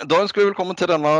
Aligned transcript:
Da 0.00 0.22
ønsker 0.22 0.40
vi 0.40 0.46
velkommen 0.48 0.76
til 0.78 0.88
denne 0.88 1.10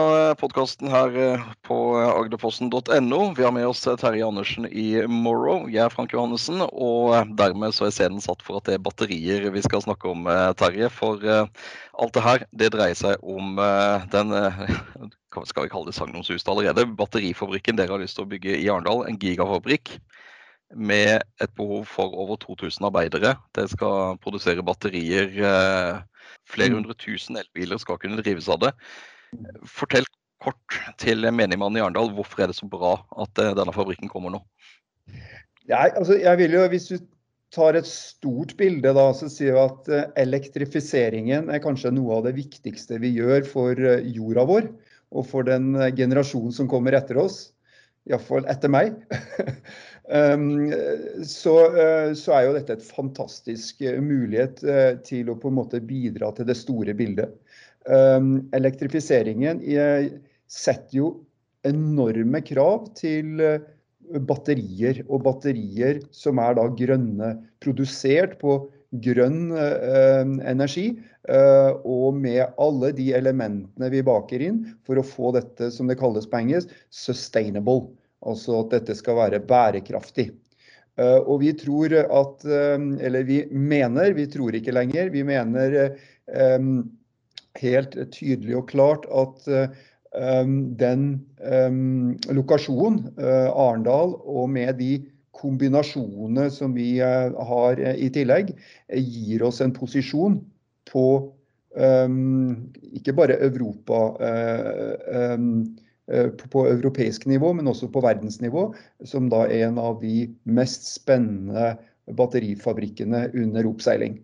podkasten 0.41 0.89
her 0.89 1.13
eh, 1.21 1.43
på 1.69 1.77
agderposten.no. 2.01 3.19
Vi 3.37 3.45
har 3.45 3.53
med 3.53 3.67
oss 3.69 3.83
Terje 3.85 4.25
Andersen 4.25 4.65
i 4.65 5.03
Morrow. 5.13 5.67
Jeg 5.69 5.83
er 5.85 5.93
Frank 5.93 6.15
Johannessen, 6.17 6.65
og 6.65 7.35
dermed 7.37 7.77
så 7.77 7.91
er 7.91 7.93
scenen 7.93 8.25
satt 8.25 8.41
for 8.41 8.57
at 8.57 8.71
det 8.71 8.79
er 8.79 8.83
batterier 8.87 9.45
vi 9.53 9.61
skal 9.67 9.85
snakke 9.85 10.09
om, 10.15 10.25
eh, 10.25 10.55
Terje. 10.57 10.89
For 10.89 11.21
eh, 11.21 11.69
alt 12.01 12.17
det 12.17 12.25
her, 12.25 12.47
det 12.63 12.71
dreier 12.73 12.97
seg 12.97 13.21
om 13.21 13.61
den 14.15 14.33
skal 15.53 15.69
vi 15.69 15.73
kalle 15.75 15.93
det 15.93 15.99
sagnomsuste 15.99 16.49
allerede, 16.49 16.89
batterifabrikken 16.97 17.77
dere 17.77 17.93
har 17.93 18.01
lyst 18.01 18.17
til 18.17 18.25
å 18.25 18.33
bygge 18.33 18.57
i 18.57 18.71
Arendal. 18.73 19.05
En 19.05 19.21
gigafabrikk 19.21 19.99
med 20.75 21.23
et 21.43 21.53
behov 21.59 21.85
for 21.91 22.15
over 22.17 22.39
2000 22.41 22.87
arbeidere. 22.89 23.37
Det 23.55 23.69
skal 23.75 24.17
produsere 24.23 24.65
batterier 24.65 25.31
Flere 26.49 26.73
mm. 26.73 26.81
hundre 26.81 26.97
tusen 26.99 27.39
elbiler 27.39 27.81
skal 27.81 28.01
kunne 28.03 28.23
drives 28.23 28.49
av 28.53 28.61
det. 28.65 28.73
Fortell 29.69 30.07
kort 30.43 30.79
til 31.01 31.25
menigmannen 31.31 31.79
i 31.79 31.85
Arendal, 31.85 32.11
hvorfor 32.17 32.43
er 32.43 32.51
det 32.51 32.59
så 32.59 32.69
bra 32.71 32.97
at 33.23 33.41
eh, 33.41 33.55
denne 33.59 33.75
fabrikken 33.75 34.11
kommer 34.11 34.35
nå? 34.35 34.43
Nei, 35.71 35.89
altså, 35.89 36.17
jeg 36.19 36.39
vil 36.41 36.57
jo, 36.59 36.65
Hvis 36.73 36.89
du 36.91 36.97
tar 37.55 37.77
et 37.79 37.87
stort 37.87 38.57
bilde, 38.59 38.95
da, 38.97 39.07
så 39.15 39.29
sier 39.31 39.55
vi 39.55 39.63
at 39.63 39.93
eh, 39.93 40.09
elektrifiseringen 40.25 41.53
er 41.53 41.63
kanskje 41.63 41.95
noe 41.95 42.19
av 42.19 42.27
det 42.27 42.35
viktigste 42.41 42.99
vi 43.03 43.15
gjør 43.21 43.47
for 43.49 43.79
eh, 43.79 44.09
jorda 44.17 44.47
vår 44.49 44.71
og 45.13 45.27
for 45.29 45.45
den 45.45 45.75
generasjonen 45.93 46.55
som 46.57 46.69
kommer 46.71 46.97
etter 46.97 47.19
oss. 47.21 47.51
Iallfall 48.11 48.49
etter 48.51 48.73
meg. 48.73 48.99
Um, 50.13 50.67
så, 51.25 51.53
uh, 51.73 52.11
så, 52.19 52.33
er 52.35 52.47
jo 52.49 52.55
dette 52.57 52.75
et 52.75 52.85
fantastisk 52.85 53.85
uh, 53.87 54.01
mulighet 54.03 54.59
uh, 54.67 54.97
til 55.07 55.31
å 55.31 55.37
på 55.39 55.49
en 55.49 55.57
måte 55.61 55.79
bidra 55.79 56.33
til 56.37 56.49
det 56.49 56.57
store 56.59 56.93
bildet. 56.99 57.31
Um, 57.87 58.51
elektrifiseringen 58.55 59.63
setter 60.51 60.99
jo 60.99 61.07
enorme 61.67 62.43
krav 62.45 62.91
til 62.99 63.41
batterier, 64.29 65.01
og 65.09 65.25
batterier 65.25 66.03
som 66.15 66.43
er 66.43 66.59
da 66.59 66.67
grønne, 66.83 67.33
produsert 67.63 68.37
på 68.43 68.59
grønn 68.93 69.55
energi. 70.45 70.91
og 71.85 72.15
med 72.19 72.43
alle 72.59 72.91
de 72.93 73.13
elementene 73.15 73.89
vi 73.91 74.03
baker 74.03 74.43
inn 74.43 74.63
for 74.85 74.99
å 74.99 75.07
få 75.07 75.31
dette 75.37 75.71
som 75.71 75.87
det 75.87 75.97
kalles 76.01 76.27
på 76.27 76.41
engelsk, 76.41 76.69
sustainable. 76.91 77.93
Altså 78.27 78.61
at 78.61 78.75
dette 78.75 78.97
skal 78.99 79.17
være 79.19 79.43
bærekraftig. 79.47 80.33
Eh, 81.01 81.21
og 81.25 81.41
vi 81.41 81.53
tror 81.57 81.95
at 82.03 82.43
eh, 82.45 82.83
Eller 83.07 83.25
vi 83.29 83.39
mener, 83.51 84.13
vi 84.13 84.27
tror 84.29 84.57
ikke 84.57 84.75
lenger, 84.77 85.09
vi 85.15 85.25
mener 85.25 85.79
eh, 85.81 86.67
helt 87.63 87.97
tydelig 88.13 88.59
og 88.61 88.69
klart 88.73 89.09
at 89.13 89.49
den 90.13 91.05
lokasjonen, 92.37 92.99
Arendal, 93.17 94.13
og 94.29 94.51
med 94.53 94.75
de 94.77 94.91
kombinasjonene 95.37 96.49
som 96.53 96.75
vi 96.77 96.97
har 97.01 97.81
i 97.93 98.11
tillegg, 98.13 98.53
gir 98.93 99.45
oss 99.47 99.63
en 99.65 99.73
posisjon 99.77 100.41
på 100.91 101.07
ikke 101.73 103.15
bare 103.17 103.39
Europa 103.41 104.03
Eh, 106.13 106.29
på 106.51 106.67
europeisk 106.67 107.27
nivå, 107.27 107.53
men 107.55 107.69
også 107.71 107.87
på 107.93 108.03
verdensnivå, 108.03 108.67
som 109.07 109.29
da 109.31 109.45
er 109.47 109.69
en 109.69 109.79
av 109.79 110.01
de 110.03 110.27
mest 110.45 110.89
spennende 110.91 111.77
batterifabrikkene 112.19 113.29
under 113.39 113.69
oppseiling. 113.71 114.19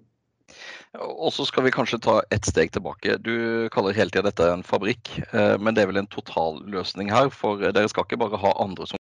Og 0.99 1.31
så 1.33 1.47
skal 1.47 1.69
vi 1.69 1.73
kanskje 1.73 2.01
ta 2.03 2.17
ett 2.35 2.49
steg 2.49 2.73
tilbake. 2.75 3.21
Du 3.23 3.69
kaller 3.71 3.95
hele 3.95 4.11
tida 4.11 4.27
dette 4.27 4.51
en 4.51 4.67
fabrikk, 4.67 5.13
eh, 5.31 5.55
men 5.63 5.77
det 5.77 5.85
er 5.85 5.93
vel 5.93 6.03
en 6.03 6.11
totalløsning 6.11 7.13
her? 7.15 7.31
For 7.31 7.63
dere 7.63 7.89
skal 7.89 8.09
ikke 8.09 8.21
bare 8.27 8.43
ha 8.43 8.53
andre 8.59 8.89
som 8.91 8.99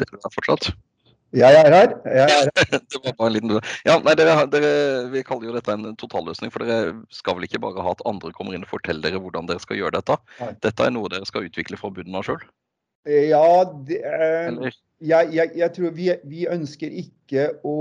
Det 0.00 0.20
er 0.24 0.34
fortsatt? 0.34 0.70
Jeg 1.36 1.54
er 1.54 1.68
her. 1.70 1.92
Jeg 2.10 2.24
er 2.24 2.32
her. 2.34 2.48
det 2.90 3.00
var 3.04 3.14
bare 3.18 3.28
en 3.30 3.34
liten 3.36 3.52
ja, 3.86 3.98
nei, 4.02 4.14
dere, 4.18 4.34
dere, 4.50 4.70
Vi 5.12 5.22
kaller 5.26 5.50
jo 5.50 5.54
dette 5.54 5.76
en 5.76 5.92
totalløsning, 6.00 6.50
for 6.50 6.66
dere 6.66 6.96
skal 7.14 7.38
vel 7.38 7.46
ikke 7.46 7.62
bare 7.62 7.84
ha 7.86 7.94
at 7.94 8.02
andre 8.10 8.32
kommer 8.34 8.56
inn 8.56 8.66
og 8.66 8.72
forteller 8.72 9.06
dere 9.06 9.22
hvordan 9.22 9.46
dere 9.50 9.62
skal 9.62 9.78
gjøre 9.78 10.00
dette? 10.00 10.18
Nei. 10.40 10.50
Dette 10.66 10.86
er 10.88 10.94
noe 10.96 11.12
dere 11.12 11.28
skal 11.28 11.46
utvikle 11.46 11.78
fra 11.78 11.92
bunnen 11.94 12.18
av 12.18 12.26
sjøl? 12.26 12.42
Ja, 13.08 13.44
det, 13.86 14.02
eh, 14.04 14.72
jeg, 15.00 15.30
jeg, 15.32 15.52
jeg, 15.56 15.72
tror 15.76 15.94
vi, 15.96 16.10
vi, 16.28 16.42
ønsker 16.50 16.92
ikke 16.92 17.46
å 17.64 17.76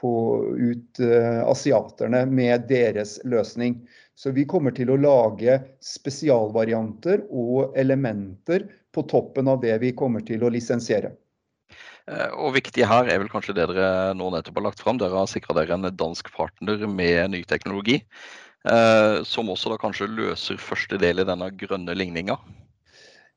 på 0.00 0.14
ut 0.58 0.98
asiaterne 1.46 2.24
med 2.26 2.66
deres 2.66 3.20
løsning. 3.22 3.76
Så 4.14 4.30
vi 4.30 4.44
kommer 4.46 4.74
til 4.74 4.92
å 4.94 5.00
lage 5.00 5.58
spesialvarianter 5.82 7.26
og 7.34 7.74
elementer 7.78 8.68
på 8.94 9.02
toppen 9.10 9.50
av 9.50 9.60
det 9.64 9.74
vi 9.82 9.90
kommer 9.96 10.22
til 10.26 10.44
å 10.46 10.52
lisensiere. 10.54 11.10
Eh, 12.04 12.30
og 12.36 12.54
viktig 12.54 12.84
her 12.86 13.08
er 13.08 13.20
vel 13.22 13.30
kanskje 13.32 13.56
det 13.56 13.66
dere 13.72 14.14
nå 14.16 14.28
nettopp 14.32 14.60
har 14.60 14.68
lagt 14.68 14.82
fram. 14.84 15.00
Dere 15.00 15.18
har 15.18 15.30
sikra 15.30 15.56
dere 15.58 15.76
en 15.76 15.88
dansk 15.90 16.30
partner 16.36 16.86
med 16.86 17.32
ny 17.32 17.42
teknologi, 17.48 18.02
eh, 18.68 19.22
som 19.26 19.50
også 19.50 19.72
da 19.72 19.80
kanskje 19.80 20.10
løser 20.12 20.60
første 20.60 21.00
del 21.00 21.24
i 21.24 21.28
denne 21.28 21.50
grønne 21.58 21.96
ligninga? 21.96 22.38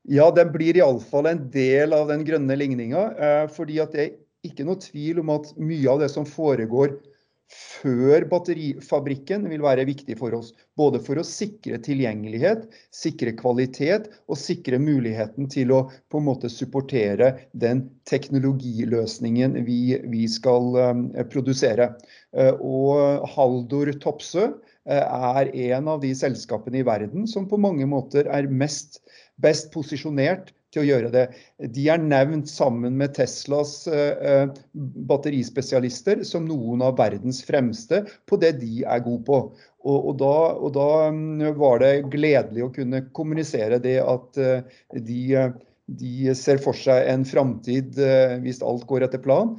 Ja, 0.08 0.30
den 0.32 0.54
blir 0.54 0.78
iallfall 0.78 1.28
en 1.28 1.48
del 1.52 1.96
av 1.96 2.08
den 2.12 2.24
grønne 2.28 2.56
ligninga. 2.60 3.04
Eh, 3.18 3.46
fordi 3.52 3.82
at 3.84 3.96
det 3.96 4.04
er 4.06 4.16
ikke 4.48 4.68
noe 4.68 4.80
tvil 4.80 5.24
om 5.24 5.34
at 5.34 5.50
mye 5.58 5.90
av 5.92 6.04
det 6.04 6.12
som 6.14 6.28
foregår 6.28 7.00
før 7.48 8.26
batterifabrikken 8.28 9.46
vil 9.52 9.64
være 9.64 9.86
viktig 9.88 10.18
for 10.20 10.36
oss. 10.36 10.52
Både 10.80 11.00
for 11.04 11.20
å 11.20 11.26
sikre 11.26 11.80
tilgjengelighet, 11.84 12.66
sikre 12.94 13.34
kvalitet 13.40 14.10
og 14.28 14.40
sikre 14.42 14.80
muligheten 14.82 15.48
til 15.52 15.72
å 15.76 15.82
på 16.12 16.20
en 16.20 16.28
måte 16.28 16.52
supportere 16.52 17.34
den 17.54 17.86
teknologiløsningen 18.10 19.62
vi, 19.68 19.80
vi 20.12 20.26
skal 20.32 20.76
um, 20.76 21.06
produsere. 21.32 21.94
Uh, 22.36 22.54
og 22.60 23.28
Haldor 23.36 23.94
Topsø 24.04 24.50
uh, 24.52 25.06
er 25.38 25.54
en 25.72 25.92
av 25.96 26.04
de 26.04 26.12
selskapene 26.18 26.82
i 26.82 26.88
verden 26.88 27.28
som 27.32 27.48
på 27.48 27.60
mange 27.62 27.88
måter 27.88 28.28
er 28.28 28.52
mest, 28.52 29.02
best 29.40 29.72
posisjonert 29.76 30.52
til 30.78 30.86
å 30.86 30.88
gjøre 30.88 31.12
det. 31.14 31.26
De 31.74 31.88
er 31.90 32.02
nevnt 32.02 32.50
sammen 32.52 32.98
med 33.00 33.16
Teslas 33.18 33.80
eh, 33.90 34.14
eh, 34.32 34.84
batterispesialister 35.10 36.24
som 36.28 36.48
noen 36.48 36.84
av 36.86 36.98
verdens 37.00 37.42
fremste 37.48 38.04
på 38.30 38.40
det 38.42 38.58
de 38.62 38.84
er 38.86 39.04
gode 39.06 39.26
på. 39.28 39.40
Og, 39.88 39.98
og, 39.98 40.14
da, 40.22 40.36
og 40.58 40.74
da, 40.78 40.90
mm, 41.14 41.46
var 41.58 41.82
det 41.84 41.94
gledelig 42.14 42.68
å 42.68 42.74
kunne 42.76 43.06
kommunisere 43.18 43.82
det 43.84 44.00
at 44.04 44.42
eh, 44.42 44.78
de 44.94 45.50
de 45.88 46.34
ser 46.36 46.58
for 46.60 46.76
seg 46.76 47.06
en 47.08 47.22
framtid, 47.24 47.96
hvis 48.44 48.58
alt 48.60 48.82
går 48.90 49.06
etter 49.06 49.22
plan, 49.24 49.54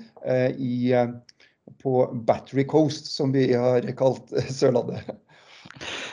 på 1.81 1.93
Battery 2.29 2.67
Coast, 2.69 3.09
som 3.15 3.33
vi 3.33 3.47
har 3.55 3.87
kalt 3.97 4.35
Sørlandet. 4.59 5.09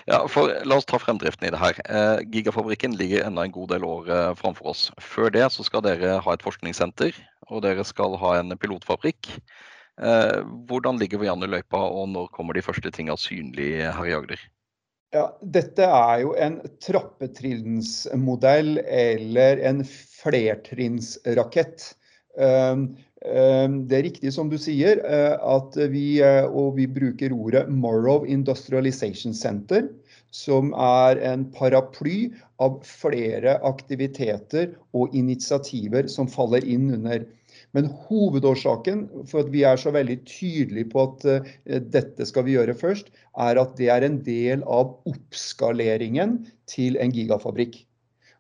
Ja, 0.10 0.24
for 0.32 0.52
La 0.68 0.80
oss 0.80 0.88
ta 0.90 1.00
fremdriften 1.02 1.48
i 1.48 1.54
det 1.54 1.62
her. 1.62 1.80
Eh, 1.86 2.26
Gigafabrikken 2.34 2.98
ligger 3.00 3.28
enda 3.28 3.46
en 3.46 3.56
god 3.56 3.76
del 3.76 3.88
år 3.88 4.10
eh, 4.10 4.34
framfor 4.40 4.74
oss. 4.74 4.88
Før 5.02 5.32
det 5.34 5.46
så 5.54 5.66
skal 5.68 5.86
dere 5.86 6.18
ha 6.24 6.36
et 6.36 6.46
forskningssenter, 6.46 7.16
og 7.50 7.64
dere 7.66 7.86
skal 7.88 8.18
ha 8.22 8.36
en 8.40 8.58
pilotfabrikk. 8.60 9.32
Eh, 10.02 10.42
hvordan 10.68 11.00
ligger 11.00 11.22
vi 11.22 11.32
an 11.32 11.46
i 11.46 11.50
løypa, 11.50 11.80
og 11.80 12.10
når 12.12 12.32
kommer 12.36 12.58
de 12.58 12.66
første 12.66 12.92
tingene 12.92 13.18
synlig 13.20 13.78
her 13.86 14.10
i 14.10 14.16
Agder? 14.18 14.42
Ja, 15.16 15.30
dette 15.40 15.86
er 15.88 16.26
jo 16.26 16.34
en 16.42 16.58
trappetrinnsmodell 16.84 18.80
eller 18.84 19.62
en 19.64 19.86
flertrinnsrakett. 19.88 21.94
Det 23.24 23.96
er 23.96 24.04
riktig 24.06 24.32
som 24.36 24.50
du 24.52 24.58
sier, 24.60 25.00
at 25.02 25.78
vi, 25.90 26.20
og 26.22 26.76
vi 26.76 26.86
bruker 26.92 27.34
ordet 27.34 27.64
Morrow 27.72 28.26
Industrialization 28.28 29.34
Center, 29.34 29.88
som 30.36 30.74
er 30.76 31.22
en 31.24 31.48
paraply 31.56 32.28
av 32.62 32.82
flere 32.86 33.56
aktiviteter 33.66 34.76
og 34.94 35.16
initiativer 35.16 36.12
som 36.12 36.28
faller 36.30 36.68
inn 36.68 36.92
under 37.00 37.24
men 37.76 37.90
hovedårsaken 38.08 39.02
for 39.28 39.44
at 39.44 39.52
vi 39.52 39.66
er 39.68 39.80
så 39.80 39.92
veldig 39.96 40.22
tydelige 40.30 40.90
på 40.94 41.04
at 41.04 41.26
uh, 41.28 41.50
dette 41.92 42.28
skal 42.28 42.48
vi 42.48 42.56
gjøre 42.56 42.78
først, 42.80 43.12
er 43.36 43.60
at 43.60 43.76
det 43.80 43.90
er 43.92 44.06
en 44.08 44.22
del 44.24 44.64
av 44.64 44.96
oppskaleringen 45.12 46.40
til 46.72 46.96
en 47.04 47.12
gigafabrikk. 47.16 47.82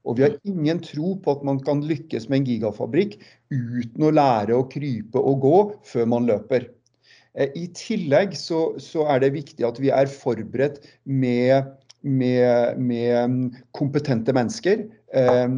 Og 0.05 0.19
vi 0.19 0.25
har 0.27 0.37
ingen 0.47 0.81
tro 0.85 1.15
på 1.21 1.35
at 1.37 1.45
man 1.47 1.59
kan 1.65 1.83
lykkes 1.85 2.29
med 2.29 2.41
en 2.41 2.49
gigafabrikk 2.49 3.17
uten 3.53 4.05
å 4.05 4.13
lære 4.13 4.57
å 4.57 4.67
krype 4.71 5.21
og 5.21 5.41
gå 5.45 5.55
før 5.89 6.11
man 6.13 6.29
løper. 6.29 6.69
Uh, 7.35 7.49
I 7.57 7.65
tillegg 7.75 8.37
så, 8.39 8.75
så, 8.81 9.07
er 9.11 9.25
det 9.25 9.33
viktig 9.35 9.65
at 9.67 9.81
vi 9.81 9.91
er 9.91 10.11
forberedt 10.11 10.85
med, 11.03 11.73
med, 12.05 12.77
med 12.79 13.57
kompetente 13.75 14.35
mennesker 14.35 14.85
Eh, 15.04 15.04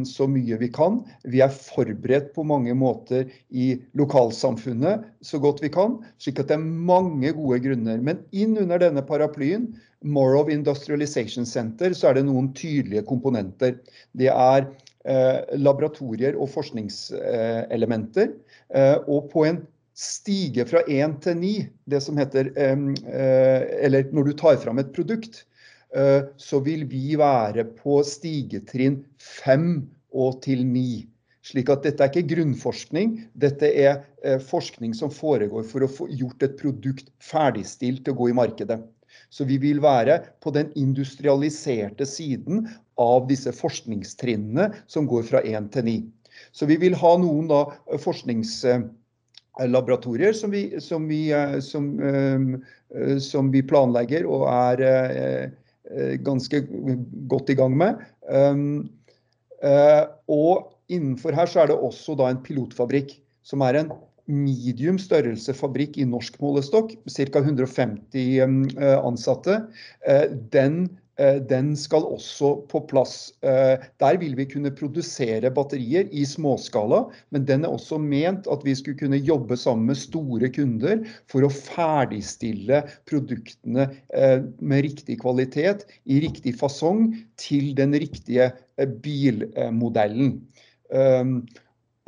så 0.06 0.26
mye 0.30 0.58
vi 0.60 0.68
kan. 0.70 1.00
Vi 1.26 1.40
er 1.42 1.50
forberedt 1.50 2.30
på 2.36 2.44
mange 2.46 2.74
måter 2.78 3.26
i 3.50 3.72
lokalsamfunnet 3.98 5.06
så 5.24 5.40
godt 5.42 5.62
vi 5.64 5.70
kan. 5.74 5.96
Slik 6.22 6.38
at 6.42 6.50
det 6.50 6.58
er 6.58 6.62
mange 6.62 7.32
gode 7.34 7.58
grunner. 7.64 7.98
Men 7.98 8.22
inn 8.30 8.54
under 8.60 8.78
denne 8.82 9.02
paraplyen, 9.06 9.72
Morrow 10.06 10.50
Industrialization 10.50 11.46
Center, 11.46 11.94
så 11.94 12.10
er 12.10 12.18
det 12.18 12.28
noen 12.28 12.52
tydelige 12.54 13.02
komponenter. 13.08 13.74
Det 14.14 14.30
er 14.30 14.68
eh, 15.08 15.40
laboratorier 15.58 16.38
og 16.38 16.52
forskningselementer. 16.54 18.30
Eh, 18.70 18.96
og 19.08 19.26
på 19.32 19.48
en 19.48 19.64
stige 19.98 20.62
fra 20.70 20.84
1 20.86 21.18
til 21.24 21.38
9, 21.40 21.52
det 21.90 21.98
som 22.04 22.18
heter 22.20 22.52
Eller 22.54 24.12
når 24.14 24.28
du 24.28 24.36
tar 24.38 24.60
fram 24.62 24.78
et 24.78 24.92
produkt, 24.94 25.47
Eh, 25.47 25.47
så 26.36 26.58
vil 26.60 26.82
vi 26.90 27.14
være 27.16 27.62
på 27.78 28.02
stigetrinn 28.04 28.98
5 29.24 29.62
og 30.12 30.42
til 30.44 30.66
9. 30.66 31.06
Slik 31.48 31.70
at 31.72 31.80
dette 31.86 32.04
er 32.04 32.10
ikke 32.12 32.34
grunnforskning, 32.34 33.14
dette 33.38 33.68
er 33.70 34.02
eh, 34.20 34.40
forskning 34.42 34.94
som 34.96 35.10
foregår 35.12 35.62
for 35.68 35.82
å 35.84 35.88
få 35.88 36.08
gjort 36.12 36.42
et 36.44 36.56
produkt 36.60 37.06
ferdigstilt 37.24 38.04
til 38.04 38.12
å 38.12 38.16
gå 38.18 38.28
i 38.32 38.34
markedet. 38.36 38.78
Så 39.32 39.44
vi 39.48 39.56
vil 39.60 39.80
være 39.80 40.22
på 40.44 40.50
den 40.52 40.72
industrialiserte 40.76 42.06
siden 42.08 42.68
av 43.00 43.28
disse 43.30 43.52
forskningstrinnene 43.56 44.72
som 44.90 45.06
går 45.08 45.22
fra 45.30 45.40
1 45.40 45.72
til 45.72 45.84
9. 45.88 46.02
Så 46.52 46.66
vi 46.68 46.76
vil 46.80 46.94
ha 47.00 47.16
noen 47.18 47.48
da 47.50 47.66
forskningslaboratorier 48.04 50.32
som 50.36 50.50
vi, 50.52 50.80
som 50.84 51.08
vi, 51.08 51.32
som, 51.64 51.84
som 53.24 53.50
vi 53.54 53.62
planlegger 53.72 54.26
og 54.28 54.48
er 54.52 54.78
Eh, 54.88 55.48
ganske 56.24 56.62
godt 57.30 57.50
i 57.50 57.56
gang 57.58 57.76
med. 57.78 58.02
Um, 58.28 58.90
eh, 59.62 60.04
og 60.28 60.74
innenfor 60.92 61.36
her 61.36 61.48
så 61.48 61.62
er 61.62 61.72
det 61.72 61.78
også 61.78 62.16
da 62.18 62.28
en 62.32 62.42
pilotfabrikk, 62.44 63.16
som 63.46 63.64
er 63.64 63.80
en 63.80 63.92
medium 64.28 64.98
størrelse 65.00 65.54
fabrikk 65.56 65.96
i 65.96 66.06
norsk 66.08 66.36
målestokk, 66.42 66.92
ca. 67.08 67.40
150 67.40 68.40
um, 68.44 68.62
eh, 68.76 68.96
ansatte. 69.00 69.62
Den 70.52 70.82
Eh, 70.88 71.04
den 71.18 71.72
skal 71.76 72.04
også 72.06 72.52
på 72.70 72.80
plass. 72.90 73.32
Eh, 73.42 73.74
der 74.00 74.18
vil 74.20 74.36
vi 74.38 74.46
kunne 74.46 74.70
produsere 74.74 75.50
batterier 75.54 76.06
i 76.14 76.24
småskala, 76.28 77.04
men 77.34 77.46
den 77.48 77.66
er 77.66 77.74
også 77.74 77.98
ment 77.98 78.46
at 78.50 78.62
vi 78.66 78.74
skulle 78.78 79.00
kunne 79.00 79.18
jobbe 79.18 79.58
sammen 79.58 79.90
med 79.90 79.98
store 79.98 80.50
kunder 80.54 81.02
for 81.30 81.46
å 81.46 81.50
ferdigstille 81.52 82.84
produktene 83.10 83.88
eh, 84.14 84.44
med 84.60 84.86
riktig 84.86 85.18
kvalitet, 85.24 85.86
i 86.06 86.20
riktig 86.22 86.54
fasong, 86.60 87.10
til 87.40 87.72
den 87.78 87.96
riktige 87.98 88.52
bilmodellen. 89.02 90.38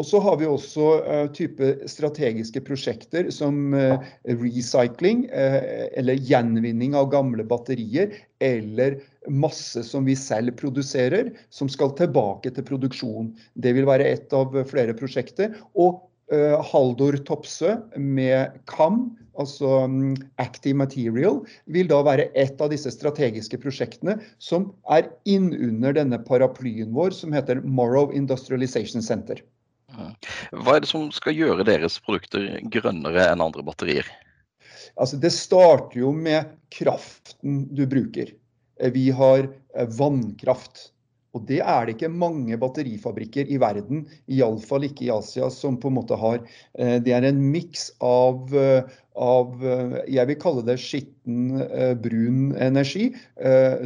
Og 0.01 0.07
så 0.09 0.17
har 0.25 0.39
vi 0.41 0.49
også 0.49 0.85
uh, 1.05 1.27
type 1.37 1.67
strategiske 1.91 2.63
prosjekter 2.65 3.29
som 3.35 3.75
uh, 3.77 4.01
recycling, 4.25 5.27
uh, 5.29 5.61
eller 6.01 6.23
gjenvinning 6.25 6.97
av 6.97 7.11
gamle 7.13 7.45
batterier, 7.45 8.15
eller 8.41 8.97
masse 9.29 9.83
som 9.85 10.09
vi 10.09 10.17
selv 10.17 10.57
produserer, 10.57 11.29
som 11.53 11.69
skal 11.69 11.93
tilbake 11.99 12.55
til 12.57 12.65
produksjon. 12.65 13.35
Det 13.61 13.75
vil 13.77 13.89
være 13.91 14.09
ett 14.09 14.33
av 14.33 14.57
flere 14.71 14.97
prosjekter. 14.97 15.53
Og 15.77 16.07
Haldor 16.71 17.17
Topsø 17.27 17.73
med 17.99 18.53
KAM, 18.71 19.01
altså 19.35 19.81
um, 19.91 20.13
Active 20.39 20.79
Material, 20.79 21.41
vil 21.75 21.91
da 21.91 21.99
være 22.07 22.29
et 22.39 22.63
av 22.63 22.71
disse 22.71 22.93
strategiske 22.95 23.59
prosjektene 23.59 24.15
som 24.39 24.69
er 24.95 25.11
innunder 25.27 25.99
denne 25.99 26.23
paraplyen 26.23 26.95
vår 26.95 27.19
som 27.19 27.35
heter 27.35 27.65
Morrow 27.67 28.15
Industrialization 28.15 29.03
Center. 29.03 29.43
Hva 30.51 30.77
er 30.77 30.85
det 30.85 30.91
som 30.91 31.09
skal 31.15 31.37
gjøre 31.37 31.67
deres 31.69 31.99
produkter 32.05 32.61
grønnere 32.73 33.29
enn 33.31 33.45
andre 33.45 33.65
batterier? 33.67 34.09
Altså, 34.97 35.19
det 35.21 35.33
starter 35.35 36.01
jo 36.03 36.13
med 36.17 36.51
kraften 36.75 37.65
du 37.75 37.85
bruker. 37.91 38.33
Vi 38.95 39.11
har 39.15 39.45
eh, 39.45 39.91
vannkraft. 39.99 40.91
Og 41.37 41.45
det 41.47 41.61
er 41.63 41.87
det 41.87 41.97
ikke 41.97 42.11
mange 42.11 42.57
batterifabrikker 42.59 43.51
i 43.53 43.59
verden, 43.63 44.07
iallfall 44.31 44.89
ikke 44.89 45.07
i 45.07 45.13
Asia, 45.15 45.51
som 45.55 45.79
på 45.81 45.91
en 45.91 45.99
måte 46.01 46.19
har. 46.19 46.41
Eh, 46.75 46.97
det 47.03 47.15
er 47.15 47.29
en 47.29 47.39
miks 47.53 47.91
av, 48.03 48.51
eh, 48.57 48.89
av, 49.21 49.63
jeg 50.09 50.27
vil 50.31 50.39
kalle 50.41 50.63
det 50.65 50.79
skitten 50.81 51.51
brun 52.01 52.55
energi, 52.57 53.11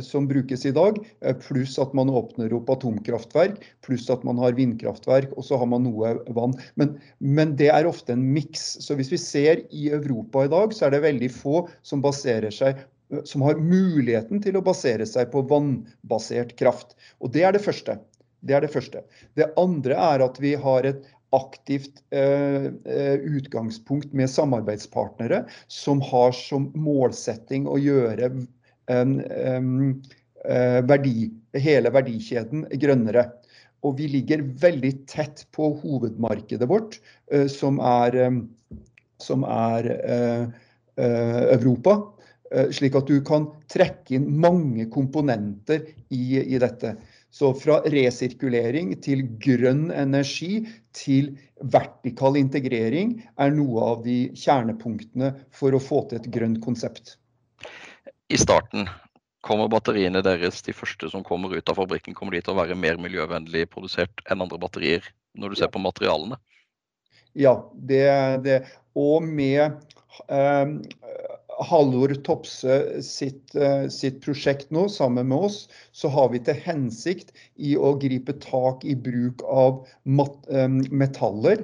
som 0.05 0.29
brukes 0.31 0.63
i 0.69 0.73
dag, 0.77 1.01
pluss 1.43 1.75
at 1.83 1.97
man 1.97 2.13
åpner 2.13 2.53
opp 2.55 2.71
atomkraftverk, 2.71 3.57
pluss 3.83 4.07
at 4.13 4.23
man 4.29 4.39
har 4.39 4.55
vindkraftverk, 4.55 5.33
og 5.35 5.49
så 5.49 5.59
har 5.59 5.67
man 5.73 5.89
noe 5.89 6.13
vann. 6.37 6.55
Men, 6.79 6.95
men 7.19 7.57
det 7.59 7.73
er 7.75 7.89
ofte 7.89 8.15
en 8.15 8.23
miks. 8.37 8.77
Så 8.85 8.95
hvis 9.01 9.11
vi 9.11 9.19
ser 9.19 9.65
i 9.75 9.89
Europa 9.97 10.45
i 10.45 10.53
dag, 10.55 10.77
så 10.77 10.87
er 10.87 10.95
det 10.95 11.07
veldig 11.09 11.33
få 11.35 11.65
som 11.83 12.05
baserer 12.05 12.55
seg 12.55 12.85
som 13.25 13.45
har 13.45 13.61
muligheten 13.61 14.41
til 14.43 14.57
å 14.59 14.65
basere 14.65 15.07
seg 15.09 15.31
på 15.33 15.45
vannbasert 15.51 16.55
kraft. 16.61 16.97
Og 17.21 17.33
Det 17.35 17.45
er 17.45 17.53
det 17.57 17.65
første. 17.65 17.99
Det 18.45 18.57
er 18.57 18.65
det 18.65 18.73
første. 18.73 19.05
Det 19.37 19.53
andre 19.61 19.97
er 19.97 20.25
at 20.25 20.41
vi 20.41 20.55
har 20.61 20.85
et 20.89 21.05
aktivt 21.35 22.03
eh, 22.15 22.71
eh 22.85 23.23
utgangspunkt 23.25 24.13
med 24.13 24.31
samarbeidspartnere 24.31 25.45
som 25.69 26.03
har 26.05 26.33
som 26.37 26.71
målsetting 26.79 27.67
å 27.67 27.79
gjøre 27.81 28.29
en, 28.29 28.45
en, 28.93 29.15
en 29.35 29.81
verdi, 30.87 31.31
hele 31.57 31.91
verdikjeden 31.91 32.69
grønnere. 32.79 33.27
Og 33.85 33.99
vi 33.99 34.09
ligger 34.13 34.45
veldig 34.61 34.93
tett 35.11 35.47
på 35.53 35.73
hovedmarkedet 35.83 36.69
vårt, 36.69 37.01
eh, 37.33 37.49
som 37.49 37.81
er, 37.81 38.17
eh, 38.17 38.39
som 39.19 39.45
er 39.49 39.91
Europa. 40.95 42.14
Eh, 42.55 42.71
slik 42.71 42.95
at 42.95 43.11
du 43.11 43.19
kan 43.27 43.49
trekke 43.73 44.15
inn 44.19 44.29
mange 44.39 44.87
komponenter 44.93 45.83
i, 46.15 46.39
i 46.39 46.59
dette. 46.63 46.95
Så 47.35 47.51
fra 47.59 47.81
resirkulering 47.91 48.93
til 49.03 49.25
grønn 49.43 49.89
energi 49.91 50.61
til 50.95 51.33
vertikal 51.75 52.39
integrering 52.39 53.17
er 53.43 53.51
noe 53.57 53.89
av 53.89 54.05
de 54.05 54.19
kjernepunktene 54.39 55.33
for 55.51 55.75
å 55.75 55.83
få 55.83 56.05
til 56.11 56.21
et 56.21 56.31
grønt 56.37 56.61
konsept. 56.63 57.17
I 58.31 58.39
starten 58.39 58.87
kommer 59.45 59.69
batteriene 59.73 60.23
deres, 60.25 60.63
de 60.63 60.73
første 60.73 61.11
som 61.11 61.27
kommer 61.27 61.57
ut 61.59 61.69
av 61.69 61.81
fabrikken, 61.83 62.15
kommer 62.15 62.37
de 62.37 62.45
til 62.45 62.55
å 62.55 62.61
være 62.63 62.79
mer 62.79 63.01
miljøvennlig 63.03 63.67
produsert 63.75 64.23
enn 64.31 64.47
andre 64.47 64.61
batterier 64.63 65.11
når 65.35 65.53
du 65.53 65.59
ser 65.59 65.75
på 65.75 65.83
materialene? 65.83 66.39
Ja, 67.35 67.57
det, 67.75 68.07
det. 68.47 68.61
Og 68.95 69.27
med 69.27 69.75
eh, 70.31 70.71
Halvor 71.71 72.15
Topse 72.27 73.03
sitt, 73.05 73.55
sitt, 73.95 74.21
prosjekt 74.25 74.73
nå, 74.75 74.89
sammen 74.91 75.29
med 75.31 75.47
oss, 75.49 75.59
så 75.95 76.11
har 76.11 76.33
vi 76.33 76.41
til 76.43 76.59
hensikt 76.65 77.31
i 77.57 77.77
å 77.77 77.95
gripe 78.01 78.35
tak 78.43 78.85
i 78.85 78.97
bruk 78.99 79.45
av 79.47 79.85
metaller 80.05 81.63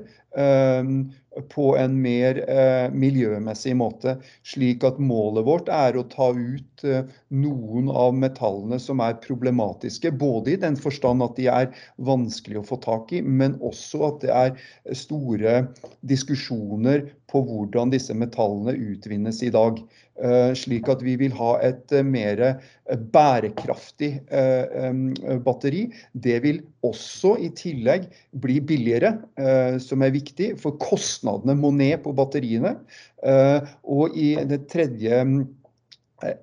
på 1.49 1.76
en 1.78 1.97
mer 2.02 2.40
eh, 2.50 2.87
miljømessig 2.92 3.75
måte. 3.78 4.16
Slik 4.47 4.85
at 4.87 4.99
målet 5.02 5.47
vårt 5.47 5.70
er 5.73 5.99
å 5.99 6.06
ta 6.11 6.30
ut 6.35 6.69
eh, 6.84 7.06
noen 7.28 7.90
av 7.92 8.14
metallene 8.16 8.80
som 8.82 9.02
er 9.04 9.18
problematiske. 9.25 10.12
Både 10.20 10.54
i 10.54 10.60
den 10.60 10.78
forstand 10.80 11.25
at 11.26 11.37
de 11.38 11.49
er 11.52 11.70
vanskelig 12.10 12.60
å 12.60 12.66
få 12.72 12.80
tak 12.84 13.14
i, 13.16 13.22
men 13.22 13.58
også 13.60 14.04
at 14.08 14.26
det 14.26 14.34
er 14.34 14.94
store 14.96 15.64
diskusjoner 16.06 17.08
på 17.30 17.42
hvordan 17.46 17.92
disse 17.94 18.14
metallene 18.16 18.75
utvinnes 18.92 19.42
i 19.46 19.52
dag. 19.54 19.78
Eh, 20.20 20.50
slik 20.58 20.88
at 20.92 21.00
vi 21.00 21.14
vil 21.16 21.32
ha 21.38 21.54
et 21.64 21.92
eh, 21.96 22.04
mer 22.04 22.40
eh, 22.44 22.99
bærekraftig 23.14 24.10
batteri. 25.46 25.87
Det 26.12 26.37
vil 26.44 26.60
også 26.84 27.37
i 27.40 27.49
tillegg 27.56 28.08
bli 28.42 28.58
billigere, 28.66 29.12
som 29.82 30.02
er 30.02 30.10
viktig, 30.14 30.49
for 30.58 30.75
kostnadene 30.82 31.54
må 31.60 31.70
ned 31.76 32.00
på 32.02 32.12
batteriene. 32.18 32.72
Og 33.87 34.16
i 34.18 34.32
det 34.50 34.64
tredje 34.72 35.20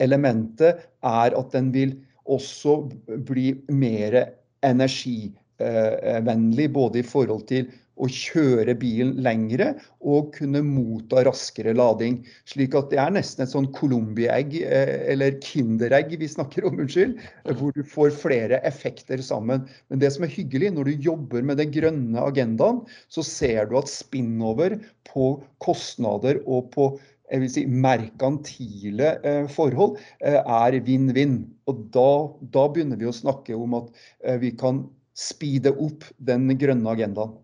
elementet 0.04 0.72
er 1.06 1.38
at 1.38 1.52
den 1.56 1.72
vil 1.76 1.96
også 2.28 2.80
bli 3.28 3.54
mer 3.72 4.24
energivennlig, 4.66 6.74
både 6.74 7.00
i 7.00 7.08
forhold 7.08 7.48
til 7.52 7.66
å 7.98 8.08
kjøre 8.12 8.76
bilen 8.78 9.16
lengre 9.26 9.72
og 10.06 10.32
kunne 10.36 10.62
motta 10.66 11.24
raskere 11.26 11.74
lading. 11.78 12.20
Slik 12.50 12.76
at 12.78 12.92
det 12.92 13.00
er 13.02 13.14
nesten 13.16 13.46
et 13.46 13.54
sånn 13.54 13.70
Colombi-egg, 13.76 14.56
eh, 14.62 14.94
eller 15.14 15.40
Kinder-egg 15.44 16.14
vi 16.22 16.30
snakker 16.30 16.68
om, 16.68 16.80
unnskyld, 16.84 17.18
hvor 17.58 17.74
du 17.76 17.84
får 17.88 18.14
flere 18.18 18.62
effekter 18.68 19.24
sammen. 19.26 19.66
Men 19.90 20.04
det 20.04 20.14
som 20.16 20.28
er 20.28 20.34
hyggelig, 20.34 20.74
når 20.76 20.92
du 20.92 21.10
jobber 21.10 21.46
med 21.46 21.62
den 21.62 21.74
grønne 21.74 22.22
agendaen, 22.22 22.84
så 23.14 23.26
ser 23.26 23.70
du 23.70 23.78
at 23.82 23.92
spinnover 23.92 24.78
på 25.10 25.38
kostnader 25.64 26.42
og 26.46 26.72
på 26.76 26.92
jeg 27.28 27.44
vil 27.44 27.52
si, 27.52 27.64
merkantile 27.68 29.16
eh, 29.28 29.48
forhold 29.52 29.98
eh, 30.20 30.40
er 30.40 30.78
vinn-vinn. 30.86 31.42
Og 31.68 31.88
da, 31.96 32.12
da, 32.56 32.68
begynner 32.72 33.00
vi 33.00 33.10
å 33.10 33.16
snakke 33.16 33.58
om 33.58 33.76
at 33.82 33.92
eh, 34.24 34.40
vi 34.42 34.54
kan 34.56 34.86
speede 35.18 35.74
opp 35.74 36.06
den 36.30 36.50
grønne 36.60 36.94
agendaen. 36.94 37.36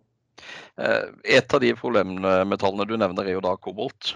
Et 0.76 1.54
av 1.56 1.62
de 1.62 1.70
problemmetallene 1.78 2.86
du 2.90 2.96
nevner, 2.98 3.28
er 3.30 3.36
jo 3.36 3.44
da 3.46 3.52
kobolt. 3.62 4.16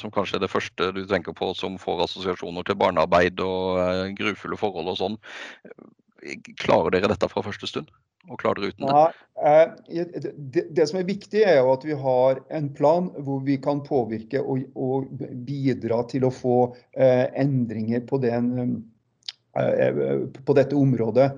Som 0.00 0.10
kanskje 0.12 0.38
er 0.38 0.42
det 0.42 0.50
første 0.50 0.88
du 0.96 1.02
tenker 1.06 1.36
på 1.36 1.50
som 1.54 1.76
får 1.80 2.00
assosiasjoner 2.06 2.64
til 2.66 2.78
barnearbeid 2.80 3.40
og 3.44 4.16
grufulle 4.16 4.58
forhold 4.58 4.90
og 4.94 4.98
sånn. 4.98 5.18
Klarer 6.64 6.96
dere 6.96 7.12
dette 7.12 7.28
fra 7.30 7.44
første 7.44 7.68
stund? 7.68 7.92
Og 8.30 8.38
klare 8.38 8.62
det 8.62 8.72
uten 8.72 8.86
det? 8.86 10.06
det? 10.54 10.64
Det 10.70 10.86
som 10.86 11.00
er 11.00 11.08
viktig, 11.08 11.42
er 11.42 11.58
jo 11.58 11.72
at 11.72 11.84
vi 11.88 11.96
har 11.98 12.38
en 12.54 12.68
plan 12.76 13.10
hvor 13.26 13.42
vi 13.46 13.58
kan 13.62 13.82
påvirke 13.82 14.42
og, 14.42 14.62
og 14.78 15.10
bidra 15.46 16.04
til 16.10 16.28
å 16.28 16.34
få 16.34 16.58
endringer 16.94 18.04
på, 18.06 18.20
den, 18.22 18.76
på 19.52 20.56
dette 20.58 20.78
området. 20.78 21.32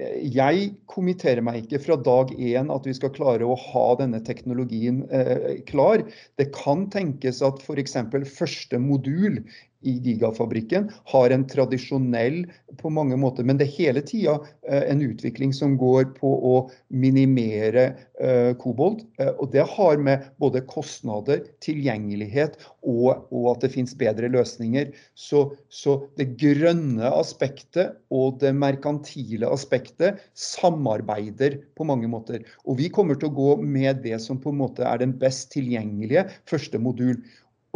Jeg 0.00 0.68
kommenterer 0.88 1.42
meg 1.44 1.64
ikke 1.64 1.80
fra 1.82 1.96
dag 1.98 2.30
én 2.38 2.70
at 2.72 2.86
vi 2.86 2.94
skal 2.94 3.12
klare 3.12 3.46
å 3.46 3.56
ha 3.58 3.86
denne 3.98 4.20
teknologien 4.24 5.02
eh, 5.10 5.60
klar. 5.66 6.04
Det 6.38 6.46
kan 6.54 6.86
tenkes 6.92 7.42
at 7.44 7.58
f.eks. 7.64 7.96
første 8.30 8.78
modul 8.80 9.40
i 9.80 9.92
Gigafabrikken 9.98 10.90
har 11.04 11.30
en 11.30 11.46
tradisjonell 11.48 12.42
på 12.80 12.90
mange 12.92 13.16
måter, 13.16 13.46
men 13.46 13.58
det 13.58 13.66
er 13.68 13.76
hele 13.78 14.02
tida 14.04 14.36
eh, 14.68 14.84
en 14.92 15.02
utvikling 15.04 15.54
som 15.56 15.76
går 15.80 16.10
på 16.18 16.30
å 16.50 16.54
minimere 16.92 17.86
eh, 18.20 18.52
kobolt. 18.60 19.02
Eh, 19.20 19.32
og 19.32 19.50
det 19.54 19.64
har 19.72 20.00
med 20.02 20.28
både 20.42 20.62
kostnader, 20.68 21.42
tilgjengelighet 21.64 22.58
og, 22.84 23.26
og 23.32 23.48
at 23.54 23.64
det 23.64 23.72
finnes 23.74 23.96
bedre 23.98 24.30
løsninger. 24.32 24.92
Så, 25.14 25.46
så, 25.72 25.96
det 26.20 26.34
grønne 26.40 27.10
aspektet 27.16 27.96
og 28.12 28.40
det 28.44 28.52
merkantile 28.56 29.48
aspektet 29.48 30.20
samarbeider 30.36 31.60
på 31.78 31.88
mange 31.88 32.10
måter. 32.10 32.44
Og 32.68 32.80
vi 32.82 32.90
kommer 32.92 33.16
til 33.16 33.30
å 33.30 33.36
gå 33.36 33.50
med 33.64 34.04
det 34.04 34.18
som 34.22 34.40
på 34.40 34.52
en 34.52 34.60
måte 34.60 34.84
er 34.84 35.00
den 35.00 35.16
best 35.20 35.50
tilgjengelige 35.54 36.28
første 36.50 36.80
modul. 36.80 37.16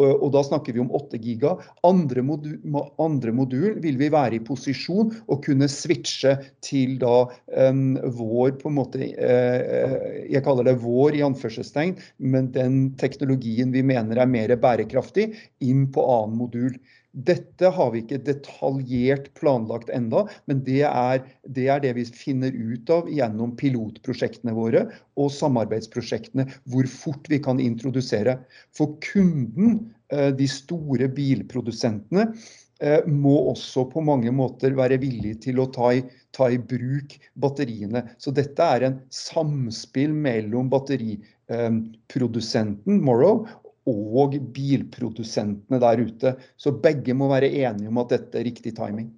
Og 0.01 0.27
da 0.35 0.43
snakker 0.43 0.75
vi 0.75 0.83
om 0.83 0.91
8 0.95 1.19
giga. 1.23 1.55
Andre 1.87 2.25
modul, 2.27 2.57
andre 3.03 3.35
modul, 3.35 3.79
vil 3.85 3.99
vi 4.01 4.11
være 4.13 4.39
i 4.39 4.43
posisjon 4.45 5.13
å 5.31 5.39
kunne 5.45 5.69
switche 5.71 6.35
til 6.65 6.97
da 7.03 7.29
um, 7.71 7.95
vår 8.17 8.57
på 8.61 8.71
en 8.71 8.79
måte 8.81 9.11
uh, 9.15 9.95
Jeg 10.31 10.43
kaller 10.47 10.67
det 10.67 10.81
vår 10.83 11.19
i 11.19 11.23
anførselstegn, 11.27 11.95
men 12.19 12.51
den 12.57 12.83
teknologien 13.01 13.75
vi 13.75 13.85
mener 13.87 14.19
er 14.19 14.31
mer 14.31 14.57
bærekraftig, 14.59 15.31
inn 15.63 15.87
på 15.95 16.05
annen 16.17 16.39
modul. 16.43 16.75
Dette 17.15 17.71
har 17.71 17.93
vi 17.95 18.01
ikke 18.03 18.19
detaljert 18.27 19.29
planlagt 19.39 19.87
enda, 19.95 20.25
men 20.51 20.65
det 20.67 20.83
er, 20.89 21.21
det 21.47 21.69
er, 21.71 21.79
det 21.85 21.93
vi 21.95 22.03
finner 22.11 22.51
ut 22.51 22.91
av 22.91 23.07
gjennom 23.11 23.57
pilotprosjektene 23.61 24.53
våre 24.57 24.89
og 25.21 25.31
samarbeidsprosjektene, 25.31 26.47
hvor 26.67 26.87
fort 26.91 27.29
vi 27.31 27.39
kan 27.45 27.61
introdusere. 27.63 28.39
For 28.75 28.99
kunden, 29.05 29.95
eh, 30.11 30.31
de 30.35 30.47
store 30.51 31.09
bilprodusentene, 31.15 32.35
eh, 32.83 33.07
må 33.07 33.55
også 33.55 33.87
på 33.95 34.03
mange 34.03 34.35
måter 34.35 34.75
være 34.75 34.99
villig 34.99 35.47
til 35.47 35.63
å 35.63 35.71
ta 35.71 35.95
i, 35.95 36.03
ta 36.35 36.51
i 36.51 36.59
bruk 36.59 37.15
batteriene. 37.39 38.11
Så 38.19 38.35
dette 38.35 38.59
er 38.59 38.83
en 38.89 38.99
samspill 39.15 40.11
mellom 40.11 40.67
batteriprodusenten 40.73 42.99
Morrow 43.07 43.47
og 43.91 44.37
bilprodusentene 44.55 45.81
der 45.83 46.01
ute. 46.07 46.35
Så 46.57 46.73
begge 46.85 47.17
må 47.17 47.29
være 47.33 47.53
enige 47.53 47.91
om 47.91 48.01
at 48.03 48.15
dette 48.15 48.41
er 48.41 48.49
riktig 48.49 48.75
timing. 48.79 49.11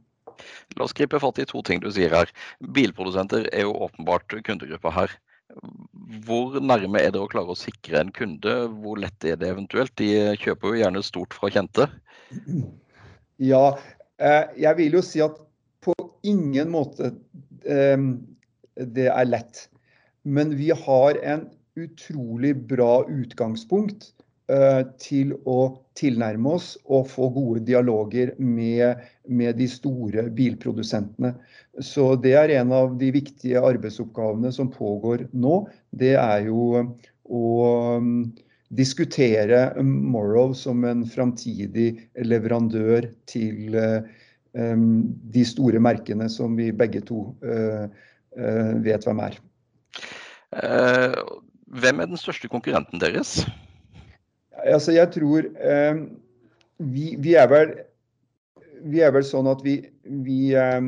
La 0.76 0.84
oss 0.84 0.96
gripe 0.96 1.20
fatt 1.22 1.38
i 1.40 1.46
to 1.48 1.62
ting 1.64 1.80
du 1.80 1.88
sier 1.94 2.12
her. 2.12 2.30
Bilprodusenter 2.76 3.48
er 3.52 3.66
jo 3.66 3.76
åpenbart 3.86 4.36
kundegruppa 4.46 4.92
her. 4.92 5.14
Hvor 6.26 6.58
nærme 6.60 7.00
er 7.00 7.14
det 7.14 7.22
å 7.22 7.28
klare 7.30 7.54
å 7.54 7.58
sikre 7.58 8.02
en 8.02 8.12
kunde? 8.14 8.56
Hvor 8.82 8.98
lett 9.00 9.24
er 9.24 9.38
det 9.40 9.48
eventuelt? 9.54 9.94
De 10.00 10.36
kjøper 10.42 10.74
jo 10.74 10.82
gjerne 10.82 11.04
stort 11.06 11.36
fra 11.36 11.52
kjente. 11.52 11.90
Ja, 13.36 13.76
eh, 14.16 14.46
jeg 14.56 14.78
vil 14.78 14.94
jo 14.96 15.02
si 15.04 15.20
at 15.20 15.34
på 15.84 15.92
ingen 16.24 16.70
måte 16.72 17.10
eh, 17.68 18.04
det 18.80 19.10
er 19.12 19.28
lett. 19.28 19.66
Men 20.24 20.54
vi 20.56 20.70
har 20.72 21.18
en 21.20 21.42
utrolig 21.76 22.54
bra 22.70 23.02
utgangspunkt 23.12 24.14
til 25.02 25.32
å 25.48 25.60
tilnærme 25.98 26.52
oss 26.54 26.76
og 26.86 27.08
få 27.10 27.28
gode 27.34 27.64
dialoger 27.66 28.32
med, 28.38 29.02
med, 29.26 29.56
de 29.58 29.66
store 29.70 30.28
bilprodusentene. 30.36 31.32
Så 31.82 32.12
det 32.22 32.36
er 32.38 32.54
en 32.60 32.72
av 32.74 32.94
de 33.00 33.10
viktige 33.16 33.62
arbeidsoppgavene 33.62 34.52
som 34.54 34.70
pågår 34.70 35.26
nå. 35.34 35.64
Det 35.90 36.14
er 36.20 36.46
jo 36.46 36.84
å 37.26 37.50
um, 37.98 38.28
diskutere 38.76 39.72
Morrow 39.82 40.54
som 40.54 40.84
en 40.86 41.02
framtidig 41.10 41.88
leverandør 42.22 43.10
til 43.26 43.74
um, 44.54 44.86
de 45.34 45.46
store 45.46 45.82
merkene 45.82 46.30
som 46.30 46.54
vi 46.58 46.70
begge 46.70 47.02
to 47.08 47.28
vet 48.36 49.06
hvem 49.06 49.20
er. 49.24 49.38
Hvem 50.52 52.02
er 52.02 52.10
den 52.10 52.20
største 52.20 52.50
konkurrenten 52.52 53.00
deres? 53.00 53.38
Altså, 54.64 54.94
jeg 54.96 55.12
tror 55.14 55.50
eh, 55.60 56.00
vi, 56.78 57.10
vi, 57.20 57.34
er 57.38 57.50
vel, 57.50 57.74
vi, 58.84 59.02
er 59.04 59.12
vel 59.14 59.26
sånn 59.26 59.48
at 59.50 59.62
vi, 59.64 59.78
vi, 60.24 60.40
eh, 60.56 60.80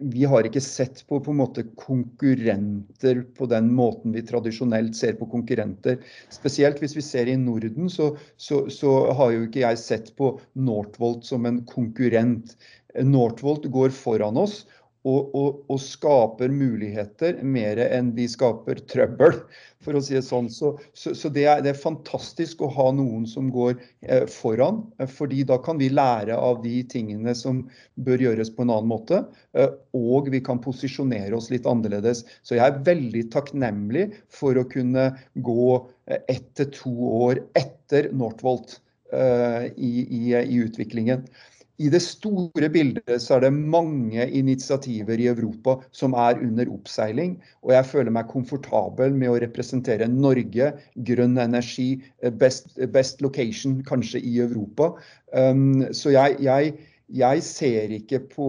vi 0.00 0.24
har 0.28 0.48
ikke 0.48 0.62
sett 0.64 1.02
på, 1.08 1.20
på 1.20 1.34
en 1.34 1.40
måte 1.40 1.66
konkurrenter 1.80 3.22
på 3.36 3.48
den 3.50 3.68
måten 3.76 4.16
vi 4.16 4.24
tradisjonelt 4.26 4.96
ser 4.98 5.18
på 5.20 5.28
konkurrenter. 5.32 6.00
Spesielt 6.32 6.80
hvis 6.82 6.96
vi 6.96 7.04
ser 7.04 7.30
i 7.30 7.36
Norden, 7.40 7.90
så, 7.92 8.12
så, 8.36 8.64
så 8.72 8.96
har 9.16 9.34
jo 9.34 9.46
ikke 9.46 9.64
jeg 9.64 9.82
sett 9.82 10.14
på 10.18 10.34
Northvolt 10.58 11.28
som 11.28 11.48
en 11.48 11.62
konkurrent. 11.68 12.56
Northvolt 13.04 13.68
går 13.72 13.92
foran 13.92 14.40
oss 14.40 14.64
og, 15.06 15.34
og, 15.38 15.62
og, 15.70 15.78
skaper 15.82 16.52
muligheter 16.52 17.38
mer 17.46 17.78
enn 17.86 18.12
de 18.16 18.26
skaper 18.30 18.80
trøbbel, 18.90 19.36
for 19.84 19.94
å 19.94 20.02
si 20.02 20.16
det 20.16 20.24
sånn. 20.26 20.48
Så, 20.50 20.72
så, 20.96 21.12
så 21.14 21.30
det, 21.32 21.44
er, 21.46 21.62
det, 21.62 21.72
er, 21.74 21.78
fantastisk 21.78 22.64
å 22.64 22.70
ha 22.74 22.88
noen 22.96 23.26
som 23.30 23.50
går 23.54 23.76
eh, 24.02 24.24
foran, 24.30 24.82
eh, 24.98 25.10
fordi 25.10 25.44
da 25.46 25.60
kan 25.62 25.78
vi 25.78 25.92
lære 25.92 26.36
av 26.36 26.62
de 26.64 26.80
tingene 26.90 27.36
som 27.38 27.62
bør 28.06 28.26
gjøres 28.26 28.50
på 28.54 28.66
en 28.66 28.74
annen 28.74 28.90
måte, 28.90 29.22
eh, 29.58 29.76
og 29.96 30.30
vi 30.34 30.42
kan 30.44 30.62
posisjonere 30.62 31.36
oss 31.38 31.52
litt 31.54 31.68
annerledes. 31.70 32.24
Så 32.42 32.58
jeg 32.58 32.66
er 32.66 32.82
veldig 32.88 33.28
takknemlig 33.34 34.08
for 34.32 34.58
å 34.58 34.66
kunne 34.72 35.12
gå 35.46 35.68
eh, 36.10 36.18
ett 36.34 36.50
til 36.58 36.72
to 36.74 36.96
år 37.28 37.44
etter 37.58 38.10
Northvolt. 38.14 38.80
i, 39.06 39.90
i, 40.02 40.20
i 40.34 40.56
utviklingen. 40.66 41.20
I 41.76 41.90
det 41.92 42.00
store 42.00 42.70
bildet 42.72 43.20
så 43.20 43.36
er 43.36 43.44
det 43.44 43.52
mange 43.52 44.24
initiativer 44.38 45.20
i 45.20 45.28
Europa 45.28 45.76
som 45.96 46.14
er 46.16 46.38
under 46.40 46.70
oppseiling. 46.72 47.34
Og 47.66 47.74
jeg 47.74 47.88
føler 47.90 48.14
meg 48.16 48.30
komfortabel 48.32 49.12
med 49.16 49.32
å 49.32 49.40
representere 49.42 50.08
Norge, 50.08 50.70
grønn 51.08 51.36
energi, 51.42 51.88
best, 52.40 52.72
best 52.94 53.20
location 53.24 53.82
kanskje 53.88 54.22
i 54.24 54.38
Europa. 54.46 54.94
Um, 55.36 55.84
så 55.92 56.14
jeg, 56.16 56.38
jeg, 56.46 56.72
jeg, 57.12 57.44
ser 57.44 57.92
ikke 57.98 58.22
på, 58.32 58.48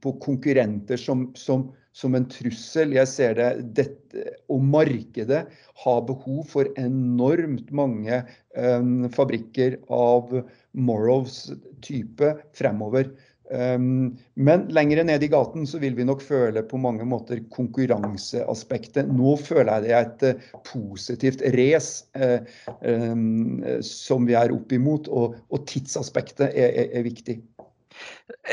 på 0.00 0.14
konkurrenter 0.24 1.00
som, 1.00 1.28
som, 1.36 1.68
som, 1.92 2.16
en 2.16 2.28
trussel. 2.32 2.96
Jeg 2.96 3.12
ser 3.12 3.36
det, 3.36 3.50
dette, 3.76 4.24
Og 4.48 4.64
markedet 4.64 5.44
har 5.84 6.00
behov 6.08 6.46
for 6.48 6.72
enormt 6.80 7.68
mange 7.76 8.24
um, 8.56 9.04
fabrikker 9.12 9.76
av 9.92 10.32
Morrows 10.72 11.50
type 11.82 12.34
fremover. 12.56 13.10
Um, 13.50 14.18
men 14.38 14.68
lenger 14.70 15.02
ned 15.04 15.24
i 15.26 15.28
gaten 15.30 15.64
så 15.66 15.80
vil 15.82 15.96
vi 15.98 16.04
nok 16.06 16.20
føle 16.22 16.62
på 16.62 16.78
mange 16.78 17.02
måter 17.08 17.40
konkurranseaspektet. 17.50 19.10
Nå 19.10 19.34
føler 19.42 19.72
jeg 19.72 19.86
det 19.88 19.96
er 19.96 20.04
et 20.06 20.22
uh, 20.28 20.60
positivt 20.68 21.42
race 21.56 22.06
uh, 22.14 22.46
um, 22.86 23.58
som 23.82 24.28
vi 24.28 24.38
er 24.38 24.54
opp 24.54 24.70
imot, 24.76 25.10
og, 25.10 25.34
og 25.50 25.66
tidsaspektet 25.66 26.46
er, 26.52 26.70
er, 26.70 26.94
er, 27.00 27.06
viktig. 27.08 27.40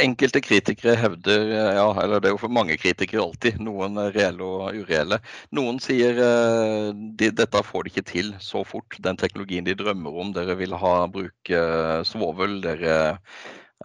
Enkelte 0.02 0.42
kritikere 0.42 0.96
hevder, 0.98 1.44
ja, 1.78 1.86
eller 2.02 2.22
det 2.22 2.30
er 2.30 2.34
jo 2.34 2.42
for 2.42 2.54
mange 2.54 2.78
kritikere 2.82 3.22
alltid, 3.24 3.60
noen 3.62 4.00
reelle 4.16 4.44
og 4.44 4.80
ureelle. 4.82 5.20
Noen 5.56 5.78
sier 5.84 6.18
uh, 6.18 6.90
de, 6.92 7.30
dette 7.30 7.64
får 7.68 7.86
de 7.86 7.94
ikke 7.94 8.08
til 8.10 8.34
så 8.44 8.64
fort, 8.68 8.98
den 9.06 9.20
teknologien 9.22 9.68
de 9.68 9.78
drømmer 9.78 10.22
om. 10.24 10.34
Dere 10.36 10.58
vil 10.60 10.74
ha 10.78 10.96
bruke 11.14 11.64
svovel, 12.10 12.60
dere 12.66 13.18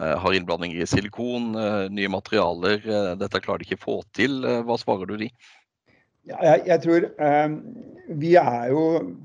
har 0.00 0.33
innblandinger 0.33 0.81
i 0.81 0.87
silikon, 0.88 1.50
nye 1.92 2.09
materialer. 2.09 2.78
dette 3.21 3.40
klarer 3.45 3.61
de 3.61 3.66
ikke 3.69 3.83
få 3.83 3.99
til. 4.16 4.38
hva 4.64 4.78
svarer 4.81 5.11
du 5.11 5.19
de? 5.21 5.28
Ja, 6.23 6.38
jeg, 6.47 6.61
jeg, 6.69 6.83
tror 6.85 7.04
eh, 7.26 7.54
vi 8.23 8.35
er 8.38 8.69
jo 8.71 8.83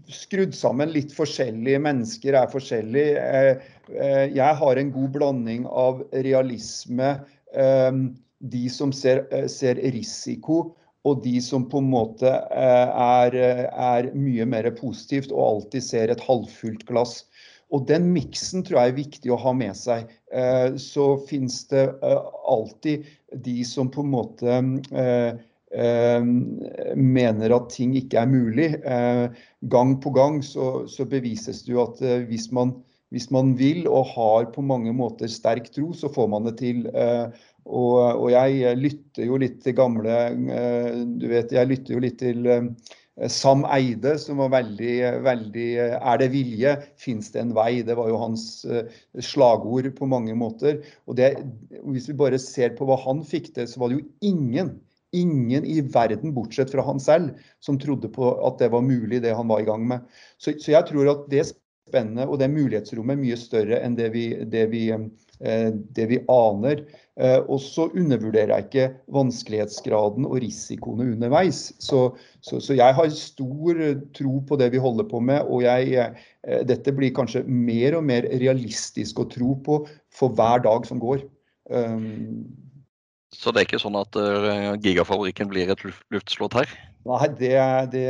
skrudd 0.10 0.56
sammen 0.58 0.90
litt 0.96 1.12
forskjellige. 1.14 1.82
Mennesker 1.86 2.38
er 2.40 2.50
forskjellige. 2.50 3.22
Eh, 3.22 3.50
eh, 3.52 3.76
jeg 3.90 4.56
har 4.60 4.80
en 4.80 4.92
god 4.92 5.14
blanding 5.16 5.68
av 5.68 6.04
realisme, 6.12 7.14
eh, 7.54 7.92
de 8.40 8.70
som 8.70 8.94
ser, 8.94 9.26
eh, 9.32 9.48
ser, 9.48 9.80
risiko, 9.96 10.76
og 11.08 11.24
de 11.24 11.38
som 11.42 11.64
på 11.70 11.80
en 11.80 11.90
måte 11.90 12.28
eh, 12.28 13.02
er, 13.02 13.38
er, 13.72 14.10
mye 14.14 14.46
mer 14.50 14.70
positivt 14.76 15.32
og 15.32 15.44
alltid 15.46 15.86
ser 15.86 16.12
et 16.12 16.24
halvfullt 16.28 16.84
glass. 16.90 17.22
Og 17.72 17.88
den 17.88 18.12
miksen 18.16 18.64
tror 18.64 18.82
jeg 18.82 18.92
er 18.92 19.02
viktig 19.02 19.32
å 19.32 19.40
ha 19.44 19.52
med 19.52 19.76
seg. 19.76 20.08
Så 20.80 21.08
finnes 21.28 21.58
det 21.68 21.82
alltid 22.48 23.04
de 23.44 23.56
som 23.68 23.90
på 23.92 24.06
en 24.06 24.14
måte 24.14 24.54
Eh, 25.72 26.24
mener 26.96 27.52
at 27.52 27.74
ting 27.74 27.96
ikke 28.00 28.22
er 28.22 28.30
mulig. 28.32 28.70
Eh, 28.88 29.28
gang 29.68 29.98
på 30.00 30.14
gang 30.16 30.40
så, 30.44 30.88
så 30.88 31.06
bevises 31.06 31.66
det 31.66 31.74
jo 31.74 31.82
at 31.84 32.00
eh, 32.02 32.24
hvis 32.30 32.48
man, 32.56 32.72
hvis 33.14 33.30
man, 33.32 33.56
vil 33.60 33.88
og 33.88 34.10
har 34.16 34.50
på 34.54 34.64
mange 34.66 34.92
måter 34.96 35.32
sterk 35.32 35.70
tro, 35.72 35.94
så 35.96 36.10
får 36.12 36.28
man 36.32 36.48
det 36.50 36.58
til. 36.60 36.86
Og, 37.68 37.98
og 38.00 38.30
jeg 38.34 38.78
lytter 38.80 39.28
jo 39.28 39.40
litt 39.42 39.58
til 39.64 39.76
gamle 39.76 40.14
Du 41.20 41.26
vet, 41.28 41.52
jeg 41.52 41.68
lytter 41.68 41.96
jo 41.98 42.04
litt 42.04 42.18
til 42.22 42.48
Sam 43.34 43.66
Eide, 43.74 44.14
som 44.22 44.40
var 44.44 44.54
veldig, 44.54 44.96
veldig 45.26 45.68
Er 45.98 46.22
det 46.22 46.30
vilje, 46.36 46.76
fins 47.02 47.32
det 47.34 47.42
en 47.42 47.56
vei? 47.58 47.82
Det 47.84 47.98
var 47.98 48.12
jo 48.12 48.20
hans 48.22 48.46
slagord 49.26 49.90
på 49.98 50.10
mange 50.10 50.36
måter. 50.38 50.84
Og 51.08 51.20
det, 51.20 51.34
Hvis 51.88 52.12
vi 52.12 52.20
bare 52.20 52.40
ser 52.40 52.76
på 52.78 52.88
hva 52.88 53.00
han 53.08 53.24
fikk 53.28 53.54
til, 53.56 53.68
så 53.68 53.84
var 53.84 53.92
det 53.92 54.02
jo 54.02 54.34
ingen 54.34 54.76
ingen 55.16 55.66
i 55.66 55.80
verden, 55.82 56.34
bortsett 56.36 56.72
fra 56.74 56.84
han 56.84 57.00
selv, 57.00 57.38
som 57.64 57.80
trodde 57.80 58.10
på 58.12 58.34
at 58.48 58.60
det 58.60 58.72
var 58.74 58.84
mulig, 58.86 59.22
det 59.24 59.36
han 59.36 59.48
var 59.48 59.64
i 59.64 59.68
gang 59.68 59.86
med. 59.88 60.04
Så, 60.38 60.54
så 60.60 60.74
jeg 60.74 60.88
tror 60.90 61.12
at 61.14 61.26
det 61.32 61.46
spennet 61.88 62.28
og 62.28 62.40
det 62.42 62.52
mulighetsrommet 62.52 63.16
er 63.16 63.24
mye 63.24 63.40
større 63.40 63.82
enn 63.84 63.98
det 63.98 64.12
vi, 64.14 64.28
det 64.46 64.68
vi, 64.72 64.84
eh, 64.92 65.70
det 65.72 66.08
vi 66.12 66.20
aner. 66.32 66.84
Eh, 67.18 67.40
og 67.40 67.62
så 67.64 67.88
undervurderer 67.88 68.54
jeg 68.54 68.68
ikke 68.68 68.88
vanskelighetsgraden 69.16 70.28
og 70.28 70.38
risikoene 70.44 71.08
underveis. 71.16 71.72
Så, 71.82 72.04
så, 72.46 72.60
så, 72.60 72.76
jeg 72.78 72.98
har 73.00 73.10
stor 73.16 73.82
tro 74.18 74.42
på 74.50 74.60
det 74.62 74.70
vi 74.76 74.84
holder 74.84 75.10
på 75.10 75.24
med, 75.24 75.48
og 75.48 75.66
jeg, 75.66 76.14
eh, 76.46 76.62
dette 76.70 76.94
blir 76.94 77.16
kanskje 77.18 77.46
mer 77.48 77.98
og 77.98 78.06
mer 78.12 78.30
realistisk 78.38 79.24
å 79.24 79.30
tro 79.32 79.56
på 79.66 79.82
for 80.14 80.38
hver 80.38 80.64
dag 80.68 80.86
som 80.90 81.02
går. 81.02 81.26
Så 83.38 83.54
det 83.54 83.62
er 83.62 83.68
ikke 83.68 83.82
sånn 83.82 83.98
at 84.00 84.18
uh, 84.18 84.74
gigafabrikken 84.82 85.50
blir 85.52 85.70
et 85.70 85.84
luftslott 86.14 86.58
her? 86.58 86.72
Nei, 87.08 87.28
det, 87.40 87.52
det, 87.94 88.06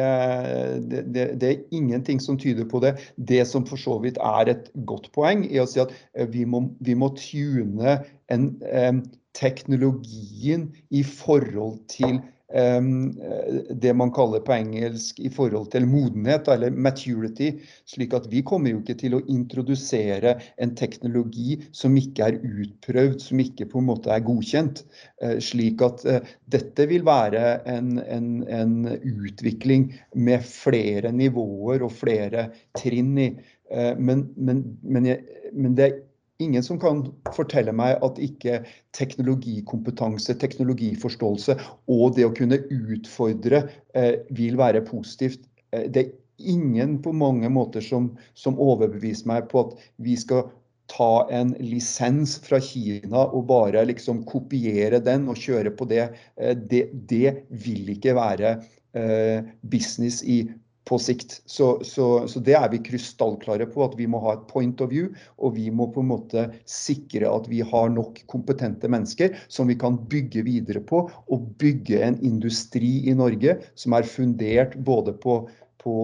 det, 1.14 1.26
det, 1.38 1.50
er 1.50 1.76
ingenting 1.76 2.22
som 2.24 2.40
tyder 2.40 2.66
på 2.70 2.80
det. 2.82 2.96
Det 3.30 3.44
som 3.46 3.66
for 3.68 3.78
så 3.78 4.00
vidt 4.02 4.18
er 4.24 4.54
et 4.56 4.72
godt 4.90 5.12
poeng, 5.14 5.44
er 5.52 5.66
å 5.66 5.70
si 5.70 5.84
at 5.84 5.92
eh, 6.18 6.26
vi 6.34 6.48
må, 6.50 6.64
vi 6.82 6.96
må 6.98 7.12
tune 7.20 8.00
en, 8.34 8.48
um, 8.66 9.04
teknologien 9.38 10.72
i 10.90 11.04
forhold 11.06 11.78
til 11.94 12.18
det 12.48 13.92
man 14.00 14.12
kaller 14.16 14.40
på 14.40 14.54
engelsk 14.56 15.20
i 15.20 15.30
forhold 15.34 15.68
til 15.74 15.88
modenhet, 15.90 16.48
eller 16.48 16.72
maturity. 16.72 17.50
Slik 17.90 18.14
at 18.16 18.30
vi 18.32 18.40
kommer 18.48 18.72
jo 18.72 18.80
ikke 18.80 18.96
til 19.02 19.18
å 19.18 19.24
introdusere 19.28 20.38
en 20.64 20.72
teknologi 20.80 21.58
som 21.76 21.98
ikke 22.00 22.30
er 22.30 22.40
utprøvd, 22.40 23.20
som 23.26 23.44
ikke 23.44 23.68
på 23.72 23.82
en 23.82 23.90
måte 23.90 24.14
er 24.14 24.24
godkjent. 24.24 24.84
Eh, 25.24 25.38
slik 25.44 25.84
at 25.86 26.06
eh, 26.08 26.34
dette 26.48 26.88
vil 26.90 27.06
være 27.08 27.44
en, 27.68 27.98
en, 28.00 28.32
en 28.48 28.76
utvikling 28.96 29.90
med 30.16 30.46
flere 30.48 31.12
nivåer 31.16 31.84
og 31.86 31.96
flere 32.00 32.50
trinn 32.78 33.16
i. 33.20 33.32
Eh, 33.72 33.94
men, 34.00 34.28
men, 34.38 34.64
men, 34.84 35.12
jeg, 35.12 35.24
men 35.54 35.76
det 35.78 35.90
er 35.90 35.98
ingen 36.44 36.64
som 36.64 36.80
kan 36.82 37.04
fortelle 37.36 37.74
meg 37.76 37.98
at 38.06 38.20
ikke 38.22 38.62
teknologikompetanse, 38.98 40.36
teknologiforståelse 40.42 41.58
og 41.94 42.16
det 42.18 42.28
å 42.28 42.36
kunne 42.38 42.62
utfordre 42.74 43.64
eh, 43.98 44.22
vil 44.38 44.58
være 44.60 44.84
positivt. 44.88 45.42
Eh, 45.74 45.88
det 45.90 46.04
er 46.04 46.14
ingen 46.38 47.00
på 47.02 47.14
mange 47.18 47.50
måter 47.50 47.82
som, 47.82 48.12
som, 48.38 48.60
overbeviser 48.62 49.30
meg 49.30 49.50
på 49.52 49.66
at 49.66 49.90
vi 50.04 50.18
skal 50.20 50.46
ta 50.92 51.28
en 51.34 51.52
lisens 51.60 52.38
fra 52.46 52.62
Kina 52.64 53.26
og 53.26 53.48
bare 53.50 53.84
liksom 53.90 54.22
kopiere 54.30 55.02
den 55.04 55.28
og 55.32 55.42
kjøre 55.42 55.74
på 55.76 55.90
det. 55.90 56.06
Eh, 56.38 56.54
det, 56.56 56.88
det 57.10 57.34
vil 57.66 57.90
ikke 57.98 58.16
være 58.18 58.60
eh, 58.98 59.42
business 59.66 60.22
i 60.24 60.44
på 60.88 61.00
sikt. 61.02 61.42
Så, 61.46 61.70
så, 61.84 62.28
så, 62.32 62.42
det 62.44 62.56
er 62.58 62.70
vi 62.72 62.82
krystallklare 62.86 63.68
på, 63.72 63.84
at 63.86 63.98
vi 64.00 64.08
må 64.10 64.22
ha 64.24 64.38
et 64.38 64.46
point 64.52 64.82
of 64.84 64.92
view. 64.94 65.12
Og 65.38 65.58
vi 65.58 65.70
må 65.74 65.90
på 65.94 66.04
en 66.04 66.12
måte 66.14 66.48
sikre 66.70 67.30
at 67.30 67.50
vi 67.52 67.62
har 67.66 67.92
nok 67.94 68.24
kompetente 68.32 68.90
mennesker 68.92 69.36
som 69.52 69.72
vi 69.72 69.78
kan 69.80 70.00
bygge 70.12 70.46
videre 70.48 70.84
på. 70.84 71.06
Og 71.28 71.50
bygge 71.62 72.02
en 72.04 72.20
industri 72.26 73.10
i 73.10 73.16
Norge 73.18 73.60
som 73.76 73.98
er 73.98 74.08
fundert 74.08 74.78
både 74.88 75.16
på, 75.24 75.42
på 75.84 75.98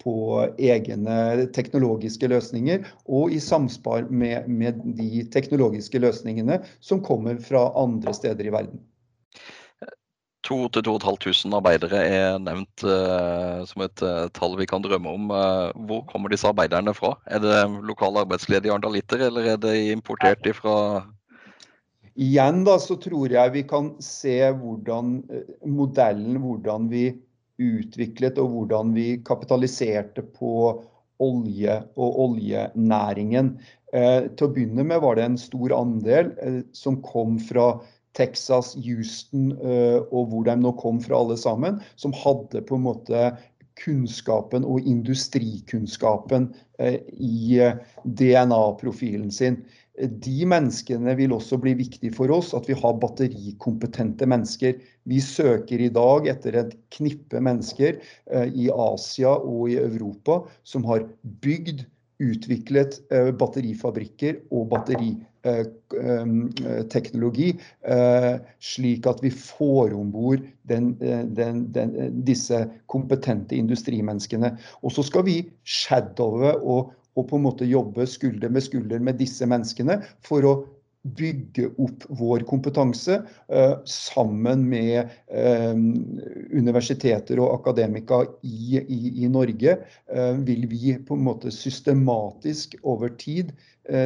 på 0.00 0.14
egne 0.56 1.46
teknologiske 1.54 2.28
løsninger, 2.30 2.86
og 3.08 3.34
i 3.36 3.40
samspar 3.42 4.08
med, 4.08 4.48
med 4.48 4.80
de 4.96 5.24
teknologiske 5.32 6.00
løsningene 6.00 6.60
som 6.84 7.02
kommer 7.04 7.40
fra 7.44 7.66
andre 7.80 8.14
steder 8.16 8.48
i 8.48 8.54
verden. 8.54 8.80
2500 10.50 11.54
arbeidere 11.54 12.00
er 12.02 12.40
nevnt 12.42 12.82
uh, 12.82 13.62
som 13.68 13.84
et 13.86 14.02
uh, 14.02 14.26
tall 14.34 14.56
vi 14.58 14.66
kan 14.70 14.82
drømme 14.82 15.14
om. 15.14 15.30
Uh, 15.30 15.70
hvor 15.86 16.02
kommer 16.10 16.32
disse 16.32 16.48
arbeiderne 16.48 16.94
fra? 16.96 17.14
Er 17.30 17.42
det 17.44 17.56
lokale 17.86 18.24
arbeidsledige 18.24 18.74
arendalitter, 18.74 19.22
eller 19.28 19.52
er 19.54 19.62
det 19.62 19.76
importert 19.94 20.46
fra 20.58 20.76
Igjen 22.20 22.64
da, 22.66 22.74
så 22.82 22.96
tror 23.00 23.30
jeg 23.32 23.52
vi 23.54 23.62
kan 23.70 23.92
se 24.02 24.34
hvordan 24.58 25.20
modellen, 25.64 26.40
hvordan 26.42 26.88
vi 26.90 27.04
utviklet 27.62 28.36
og 28.42 28.50
hvordan 28.50 28.90
vi 28.92 29.06
kapitaliserte 29.24 30.24
på 30.34 30.50
olje 31.22 31.76
og 31.94 32.18
oljenæringen. 32.26 33.54
til 33.94 34.44
å 34.44 34.50
begynne 34.52 34.84
med 34.90 35.00
var 35.00 35.16
det 35.16 35.28
en 35.28 35.38
stor 35.40 35.72
andel 35.78 36.34
som 36.76 36.98
kom 37.06 37.38
fra 37.38 37.70
Texas, 38.18 38.74
Houston 38.82 39.52
eh, 39.62 40.00
og 40.10 40.30
hvor 40.30 40.46
de 40.48 40.56
nå 40.58 40.74
kom 40.80 41.00
fra 41.02 41.20
alle 41.20 41.38
sammen, 41.38 41.78
som 42.00 42.14
hadde 42.16 42.62
på 42.66 42.78
en 42.78 42.86
måte 42.88 43.28
kunnskapen 43.80 44.66
og 44.66 44.86
industrikunnskapen 44.88 46.50
eh, 46.82 46.98
i 47.14 47.60
eh, 47.62 47.78
DNA-profilen 48.04 49.30
sin. 49.34 49.60
De 50.00 50.46
menneskene 50.48 51.12
vil 51.18 51.34
også 51.36 51.58
bli 51.60 51.74
viktig 51.76 52.12
for 52.16 52.32
oss, 52.32 52.54
at 52.56 52.66
vi 52.70 52.76
har 52.78 52.98
batterikompetente 53.02 54.26
mennesker. 54.30 54.78
Vi 55.10 55.20
søker 55.22 55.82
i 55.82 55.90
dag 55.92 56.28
etter 56.30 56.56
et 56.56 56.72
knippe 56.94 57.42
mennesker 57.44 57.98
i 58.32 58.70
Asia 58.72 59.34
og 59.36 59.66
i 59.68 59.76
Europa 59.82 60.38
som 60.64 60.86
har 60.88 61.04
bygd 61.44 61.84
utviklet 62.24 62.96
batterifabrikker 63.36 64.40
og 64.48 64.70
batteriteknologi, 65.44 67.50
slik 68.60 69.06
at 69.10 69.22
vi 69.24 69.30
får 69.34 69.94
om 69.96 70.12
bord 70.12 70.40
disse 72.30 72.58
kompetente 72.90 73.56
industrimenneskene. 73.56 74.48
Og 74.84 74.90
så 74.94 75.02
skal 75.06 75.24
vi 75.28 75.36
shadowe 75.64 76.50
og, 76.60 76.80
og 77.16 77.28
på 77.28 77.36
en 77.36 77.46
måte 77.48 77.64
jobbe 77.68 78.06
skulder 78.08 78.48
med 78.52 78.62
skulder 78.66 78.98
med 79.02 79.14
disse 79.20 79.46
menneskene 79.48 79.94
for 80.26 80.40
å 80.46 80.52
bygge 81.02 81.70
opp 81.80 82.04
vår 82.08 82.40
kompetanse 82.48 83.22
eh, 83.48 83.74
sammen 83.84 84.66
med 84.68 85.08
eh, 85.32 85.72
universiteter 86.52 87.40
og 87.40 87.54
akademika 87.54 88.20
i, 88.44 88.80
i, 88.80 89.00
i 89.24 89.30
Norge, 89.32 89.78
eh, 90.12 90.32
vil 90.44 90.66
vi 90.68 90.96
på 91.06 91.16
en 91.16 91.24
måte 91.30 91.52
systematisk 91.54 92.76
over 92.82 93.14
tid 93.20 93.54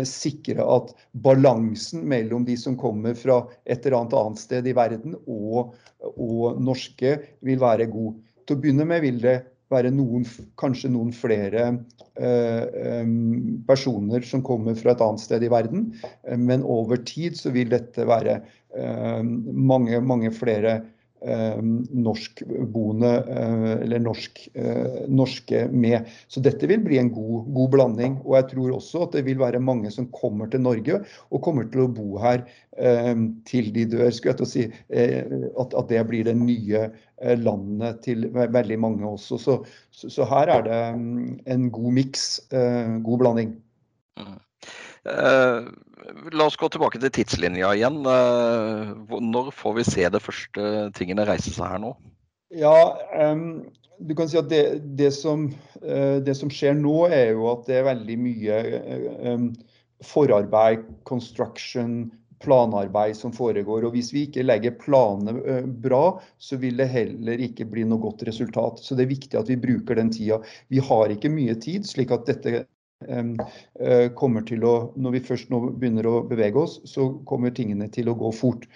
sikre 0.09 0.65
at 0.65 0.93
balansen 1.27 2.07
mellom 2.09 2.47
de 2.47 2.55
som 2.57 2.77
kommer 2.81 3.13
fra 3.19 3.41
et 3.67 3.85
eller 3.85 3.99
annet 3.99 4.15
annet 4.17 4.41
sted 4.41 4.69
i 4.71 4.73
verden 4.73 5.17
og, 5.27 5.75
og 6.15 6.63
norske, 6.63 7.11
vil 7.45 7.61
være 7.61 7.91
god. 7.93 8.15
Til 8.47 8.57
å 8.57 8.63
begynne 8.63 8.87
med 8.89 9.03
vil 9.05 9.19
det 9.21 9.35
være 9.75 9.93
noen, 9.95 10.25
kanskje 10.61 10.93
noen 10.95 11.13
flere 11.15 11.67
eh, 12.17 13.05
personer 13.69 14.27
som 14.27 14.45
kommer 14.47 14.79
fra 14.79 14.95
et 14.95 15.05
annet 15.05 15.25
sted 15.25 15.45
i 15.45 15.53
verden. 15.53 15.89
Eh, 16.25 16.39
men 16.41 16.65
over 16.65 17.03
tid 17.05 17.39
så 17.41 17.53
vil 17.55 17.73
dette 17.75 18.09
være 18.09 18.41
eh, 18.41 19.23
mange, 19.23 20.01
mange 20.05 20.33
flere 20.35 20.79
Eh, 20.79 20.94
norskboende 21.25 23.11
eh, 23.33 23.71
eller 23.85 24.03
norsk, 24.05 24.41
eh, 24.55 25.05
norske 25.09 25.65
med. 25.73 26.11
Så 26.29 26.43
dette 26.45 26.69
vil 26.69 26.83
bli 26.85 26.99
en 27.01 27.11
god, 27.15 27.49
god, 27.55 27.71
blanding. 27.73 28.19
Og 28.25 28.37
jeg 28.39 28.49
tror 28.53 28.77
også 28.77 29.07
at 29.07 29.17
det 29.17 29.25
vil 29.29 29.41
være 29.41 29.63
mange 29.63 29.93
som 29.95 30.11
kommer 30.15 30.51
til 30.53 30.65
Norge 30.65 31.01
og 31.31 31.43
kommer 31.45 31.69
til 31.71 31.87
å 31.87 31.91
bo 31.93 32.21
her 32.23 32.45
til 33.47 33.69
de 33.71 33.85
dør. 33.87 34.09
skulle 34.11 34.33
jeg 34.33 34.39
til 34.41 34.47
å 34.47 34.51
si, 34.51 34.65
at, 34.91 35.77
at 35.79 35.93
det 35.93 36.01
blir 36.09 36.27
det 36.27 36.35
nye 36.35 36.89
landet 37.39 38.01
til 38.03 38.27
veldig 38.35 38.79
mange 38.83 39.07
også. 39.07 39.39
Så, 39.39 39.55
så, 39.95 40.11
så 40.11 40.27
her 40.27 40.51
er 40.57 40.67
det 40.67 40.81
mm, 40.99 41.29
en 41.55 41.69
god 41.71 41.93
miks, 42.01 42.27
god 42.51 43.23
blanding. 43.23 43.55
Uh, 45.05 45.69
la 46.33 46.47
oss 46.49 46.57
gå 46.57 46.69
tilbake 46.73 47.01
til 47.01 47.13
tidslinja 47.13 47.75
igjen. 47.77 48.01
Uh, 48.09 49.21
når 49.21 49.53
får 49.57 49.79
vi 49.79 49.87
se 49.89 50.09
det 50.09 50.23
første 50.25 50.89
tingene 50.97 51.27
reise 51.29 51.53
seg 51.53 51.75
her 51.75 51.83
nå? 51.83 51.93
Ja, 52.55 52.95
um, 53.13 53.65
du 54.01 54.15
kan 54.17 54.31
si 54.31 54.39
at 54.41 54.49
det, 54.53 54.65
det, 54.99 55.13
som, 55.17 55.51
uh, 55.85 56.19
det, 56.25 56.37
som, 56.39 56.53
skjer 56.53 56.77
nå, 56.79 57.05
er 57.13 57.35
jo 57.35 57.49
at 57.53 57.69
det 57.69 57.81
er 57.81 57.89
veldig 57.91 58.19
mye 58.25 58.61
um, 59.29 59.49
forarbeid, 60.05 60.87
construction, 61.09 62.07
planarbeid 62.45 63.17
som 63.17 63.33
foregår. 63.33 63.85
Og 63.85 63.97
Hvis 63.97 64.13
vi 64.13 64.27
ikke 64.29 64.45
legger 64.45 64.77
planene 64.81 65.63
bra, 65.85 66.19
så 66.41 66.57
vil 66.61 66.81
det 66.81 66.91
heller 66.93 67.41
ikke 67.45 67.69
bli 67.69 67.85
noe 67.89 68.01
godt 68.03 68.25
resultat. 68.29 68.81
Så 68.85 68.97
det 68.97 69.07
er 69.07 69.15
viktig 69.15 69.41
at 69.41 69.53
vi 69.53 69.61
bruker 69.61 70.01
den 70.01 70.13
tida. 70.13 70.41
Vi 70.73 70.81
har 70.85 71.13
ikke 71.13 71.33
mye 71.33 71.57
tid, 71.61 71.89
slik 71.89 72.13
at 72.13 72.29
dette 72.29 72.65
Eh, 72.65 72.74
kommer 74.19 74.45
til 74.49 74.65
å, 74.65 74.75
Når 74.97 75.17
vi 75.17 75.21
først 75.27 75.51
nå 75.53 75.61
begynner 75.75 76.07
å 76.09 76.23
bevege 76.29 76.61
oss, 76.61 76.79
så 76.89 77.11
kommer 77.29 77.55
tingene 77.55 77.89
til 77.93 78.09
å 78.11 78.17
gå 78.19 78.33
fort. 78.35 78.67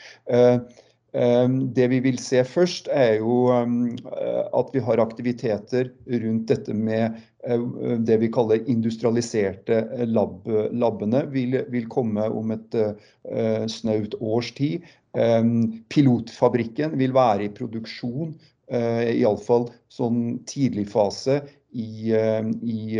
Eh, 1.13 1.49
det 1.49 1.87
vi 1.89 2.01
vil 2.05 2.19
se 2.21 2.43
først, 2.45 2.91
er 2.93 3.23
jo 3.23 3.49
at 3.49 4.75
vi 4.75 4.83
har 4.85 5.01
aktiviteter 5.01 5.89
rundt 6.21 6.51
dette 6.51 6.75
med 6.77 7.17
eh, 7.49 7.65
det 8.05 8.19
vi 8.21 8.29
kaller 8.33 8.69
industrialiserte 8.69 9.81
lab, 10.05 10.45
labbene. 10.73 11.25
Vil, 11.33 11.63
vil 11.73 11.89
komme 11.89 12.29
om 12.29 12.53
et 12.53 12.77
snaut 13.73 14.15
års 14.21 14.53
tid. 14.59 14.85
Pilotfabrikken 15.89 16.95
vil 17.01 17.17
være 17.17 17.49
i 17.49 17.53
produksjon, 17.57 18.37
iallfall 18.69 19.71
sånn 19.89 20.43
tidlig 20.47 20.85
fase 20.93 21.41
i, 21.73 22.13
eh, 22.13 22.47
i 22.63 22.99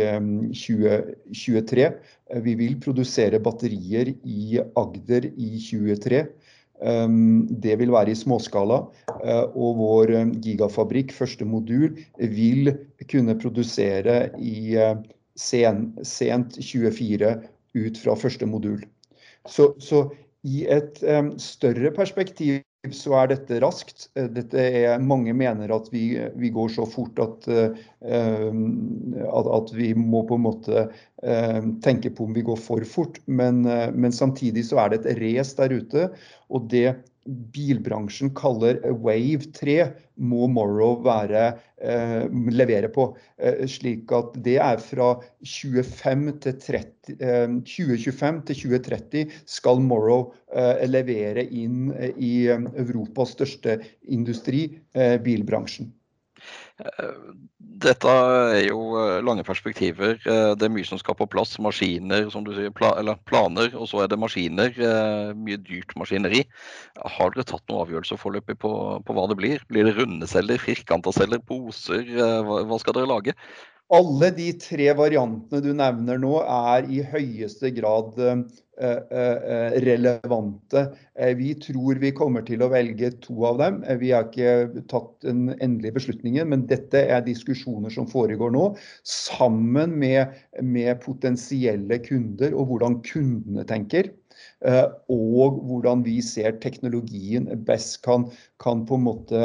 2023. 0.53 1.85
Eh, 1.85 1.91
eh, 2.29 2.41
vi 2.41 2.55
vil 2.55 2.77
produsere 2.81 3.39
batterier 3.39 4.13
i 4.23 4.59
Agder 4.75 5.25
i 5.25 5.57
2023. 5.57 6.27
Det 6.79 7.73
vil 7.75 7.91
være 7.91 8.13
i 8.13 8.15
småskala. 8.15 8.77
Og 9.51 9.71
vår 9.75 10.13
gigafabrikk, 10.39 11.11
første 11.11 11.43
modul, 11.43 11.97
vil 12.15 12.71
kunne 13.11 13.35
produsere 13.35 14.29
i 14.39 14.77
sen, 15.35 15.81
sent 16.07 16.55
24 16.55 17.33
ut 17.75 17.99
fra 17.99 18.15
første 18.15 18.47
modul. 18.47 18.79
Så, 19.43 19.73
så 19.83 20.05
i 20.47 20.63
et 20.71 21.03
større 21.43 21.91
perspektiv 21.91 22.61
så 22.87 23.15
er 23.19 23.31
dette 23.33 23.59
raskt. 23.59 24.07
Eh, 24.15 24.29
dette 24.31 24.61
er, 24.63 25.01
mange 25.03 25.33
mener 25.35 25.71
at 25.75 25.89
vi, 25.91 26.13
vi 26.39 26.51
går 26.55 26.71
så 26.71 26.85
fort 26.87 27.19
at, 27.19 27.47
uh, 27.51 28.53
at, 29.27 29.49
at, 29.57 29.73
vi 29.75 29.91
må 29.97 30.23
på 30.29 30.37
en 30.39 30.45
måte 30.45 30.85
uh, 30.87 31.61
tenke 31.83 32.13
på 32.15 32.29
om 32.29 32.37
vi 32.37 32.45
går 32.47 32.59
for 32.63 32.85
fort. 32.87 33.19
Men, 33.27 33.65
uh, 33.67 33.89
men 33.91 34.15
samtidig 34.15 34.63
så 34.69 34.79
er 34.85 34.93
det 34.93 35.03
et 35.03 35.19
race 35.19 35.57
der 35.59 35.75
ute. 35.75 36.07
Og 36.49 36.69
det 36.71 36.95
bilbransjen 37.53 38.31
kaller 38.37 38.79
Wave 39.03 39.49
3, 39.55 39.75
må 40.19 40.47
Morrow 40.51 40.97
være, 41.03 41.59
eh, 41.81 42.25
levere 42.51 42.89
på. 42.89 43.15
Eh, 43.37 43.65
slik 43.67 44.11
at 44.11 44.33
det 44.43 44.57
er 44.57 44.77
fra 44.77 45.21
25 45.43 46.39
til 46.39 46.57
30, 46.59 47.15
eh, 47.19 47.47
2025 47.63 48.41
til 48.45 48.55
2030 48.55 49.25
skal 49.45 49.79
Morrow 49.79 50.33
eh, 50.53 50.87
levere 50.87 51.45
inn 51.45 51.93
i 52.17 52.47
eh, 52.47 52.67
Europas 52.75 53.35
største 53.37 53.79
industri, 54.07 54.79
eh, 54.93 55.17
bilbransjen. 55.17 55.93
Dette 57.79 58.11
er 58.11 58.65
jo 58.69 58.79
eh, 58.99 59.19
lange 59.23 59.43
perspektiver. 59.47 60.17
Eh, 60.19 60.51
det 60.59 60.67
er 60.67 60.71
mye 60.71 60.87
som 60.87 60.99
skal 60.99 61.17
på 61.19 61.27
plass. 61.31 61.57
Maskiner, 61.63 62.29
som 62.31 62.45
du 62.45 62.53
sier, 62.55 62.71
eller 62.89 63.19
planer, 63.29 63.71
og 63.75 63.87
så 63.91 64.03
er 64.03 64.11
det 64.11 64.19
maskiner. 64.19 64.71
Eh, 64.75 65.31
mye 65.35 65.59
dyrt 65.63 65.95
maskineri. 65.99 66.45
Har 67.17 67.35
dere 67.35 67.47
tatt 67.47 67.65
noen 67.67 67.85
avgjørelser 67.85 68.19
foreløpig 68.19 68.59
på, 68.63 68.73
på, 69.03 69.15
hva 69.15 69.27
det 69.31 69.39
blir? 69.39 69.65
Blir 69.71 69.89
det 69.89 69.97
runde 69.99 70.27
celler, 70.31 70.61
firkanta 70.61 71.13
celler, 71.15 71.43
poser? 71.51 72.07
Hva, 72.47 72.63
hva 72.67 72.79
skal 72.81 72.99
dere 72.99 73.11
lage? 73.11 73.35
Alle 73.89 74.27
de 74.37 74.51
tre 74.61 74.91
variantene 74.93 75.63
du 75.65 75.71
nevner 75.73 76.19
nå, 76.21 76.35
er 76.45 76.85
i 76.93 76.99
høyeste 77.09 77.71
grad 77.73 78.19
eh, 78.21 78.41
eh, 78.85 79.77
relevante. 79.81 80.83
Eh, 81.17 81.31
vi 81.39 81.55
tror 81.57 81.97
vi 82.03 82.11
kommer 82.13 82.45
til 82.45 82.61
å 82.61 82.69
velge 82.69 83.09
to 83.23 83.47
av 83.49 83.57
dem. 83.63 83.79
Vi 83.97 84.11
har 84.13 84.27
ikke 84.27 84.83
tatt 84.93 85.09
den 85.25 85.55
endelige 85.55 85.95
beslutningen, 85.97 86.51
men 86.53 86.67
dette 86.69 87.01
er 87.01 87.25
diskusjoner 87.25 87.89
som 87.95 88.05
foregår 88.11 88.53
nå, 88.53 88.67
sammen 89.09 89.97
med, 90.05 90.37
med 90.61 91.01
potensielle 91.01 91.97
kunder 92.05 92.53
og 92.53 92.69
hvordan 92.69 93.01
kundene 93.09 93.65
tenker. 93.73 94.13
Og 95.09 95.57
hvordan 95.65 96.05
vi 96.05 96.19
ser 96.23 96.61
teknologien 96.61 97.49
best 97.65 98.03
kan, 98.05 98.29
kan 98.61 98.85
på 98.87 98.99
en 98.99 99.07
måte 99.07 99.41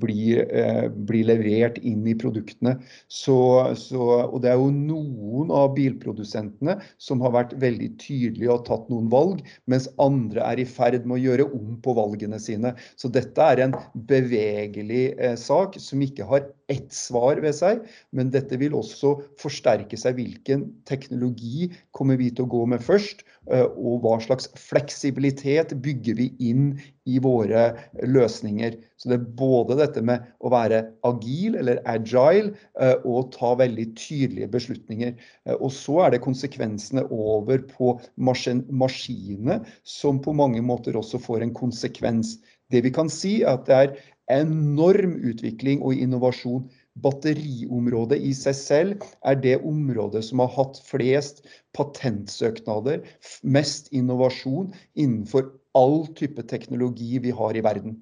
blir, 0.00 0.44
eh, 0.52 0.88
blir, 0.88 1.26
levert 1.28 1.78
inn 1.86 2.06
i 2.08 2.16
produktene. 2.18 2.76
Så, 3.08 3.38
så, 3.78 4.08
og 4.26 4.42
det 4.44 4.52
er 4.52 4.60
jo 4.60 4.70
noen 4.74 5.52
av 5.54 5.72
bilprodusentene 5.76 6.78
som 7.02 7.24
har 7.24 7.34
vært 7.36 7.56
veldig 7.60 7.90
tydelige 8.02 8.52
og 8.54 8.66
tatt 8.68 8.88
noen 8.92 9.10
valg, 9.12 9.42
mens 9.70 9.88
andre 10.02 10.44
er 10.44 10.62
i 10.62 10.68
ferd 10.68 11.06
med 11.06 11.18
å 11.18 11.24
gjøre 11.26 11.48
om 11.56 11.76
på 11.84 11.96
valgene 11.98 12.40
sine. 12.42 12.74
Så 13.00 13.10
dette 13.12 13.50
er 13.54 13.64
en 13.66 13.76
bevegelig 14.08 15.04
eh, 15.16 15.36
sak 15.38 15.78
som 15.82 16.02
ikke 16.04 16.28
har 16.28 16.48
ett 16.68 16.92
svar 16.92 17.40
ved 17.40 17.56
seg, 17.56 17.80
men 18.12 18.30
dette 18.32 18.58
vil 18.60 18.76
også 18.76 19.14
forsterke 19.40 19.96
seg. 19.98 20.18
Hvilken 20.18 20.66
teknologi 20.88 21.70
kommer 21.96 22.18
vi 22.20 22.28
til 22.30 22.44
å 22.44 22.52
gå 22.52 22.64
med 22.68 22.84
først, 22.84 23.24
eh, 23.50 23.64
og 23.64 24.04
hva 24.04 24.18
slags 24.20 24.50
fleksibilitet 24.60 25.72
bygger 25.84 26.18
vi 26.20 26.28
inn 26.50 26.66
i 27.08 27.16
våre 27.24 27.70
løsninger. 28.04 28.76
Så 29.00 29.08
det 29.08 29.16
er 29.16 29.30
både 29.38 29.78
dette 29.80 30.02
med 30.04 30.26
å 30.44 30.52
være 30.52 30.82
agil 31.08 31.56
eller 31.56 31.80
agile 31.88 32.52
eh, 32.80 32.96
og 33.08 33.32
ta 33.36 33.54
veldig 33.56 33.88
tydelige 33.96 34.50
beslutninger. 34.52 35.16
Eh, 35.48 35.56
og 35.56 35.72
så 35.72 36.02
er 36.04 36.14
det 36.14 36.24
konsekvensene 36.26 37.06
over 37.08 37.64
på 37.72 37.96
maskinene, 38.20 39.62
som 39.88 40.20
på 40.20 40.36
mange 40.36 40.60
måter 40.60 41.00
også 41.00 41.22
får 41.22 41.46
en 41.46 41.56
konsekvens. 41.56 42.36
Det 42.68 42.84
vi 42.84 42.92
kan 42.92 43.08
si, 43.08 43.38
er 43.40 43.56
at 43.56 43.68
det 43.68 43.76
er 43.78 43.92
enorm 44.32 45.16
utvikling 45.28 45.82
og 45.82 45.96
innovasjon. 45.96 46.66
Batteriområdet 46.98 48.18
i 48.26 48.32
seg 48.34 48.56
selv 48.58 49.06
er 49.28 49.38
det 49.38 49.60
området 49.62 50.24
som 50.26 50.42
har 50.42 50.50
hatt 50.56 50.80
flest 50.82 51.44
patentsøknader, 51.78 53.04
mest 53.46 53.92
innovasjon 53.94 54.72
innenfor 54.98 55.46
all 55.78 56.08
type 56.18 56.42
teknologi 56.50 57.20
vi 57.22 57.30
har 57.30 57.54
i 57.54 57.62
verden. 57.62 58.00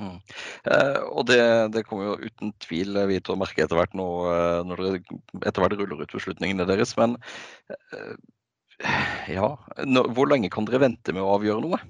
Mm. 0.00 0.16
Eh, 0.72 0.98
og 1.12 1.26
det, 1.28 1.40
det, 1.74 1.84
kommer 1.84 2.12
jo 2.12 2.30
uten 2.30 2.54
tvil 2.64 2.96
vi 3.10 3.18
til 3.20 3.34
å 3.34 3.40
merke 3.40 3.66
etter 3.66 3.76
hvert 3.76 3.96
nå, 3.98 4.08
eh, 4.32 4.60
når 4.64 4.84
dere 4.86 5.00
etter 5.44 5.64
hvert 5.64 5.76
ruller 5.76 6.00
ut 6.00 6.14
beslutningene 6.16 6.64
deres. 6.68 6.94
Men 6.96 7.18
eh, 7.68 8.14
ja, 9.36 9.52
hvor 10.16 10.30
lenge 10.30 10.48
kan 10.52 10.68
dere 10.68 10.86
vente 10.86 11.12
med 11.12 11.26
å 11.26 11.34
avgjøre 11.36 11.66
noe? 11.66 11.82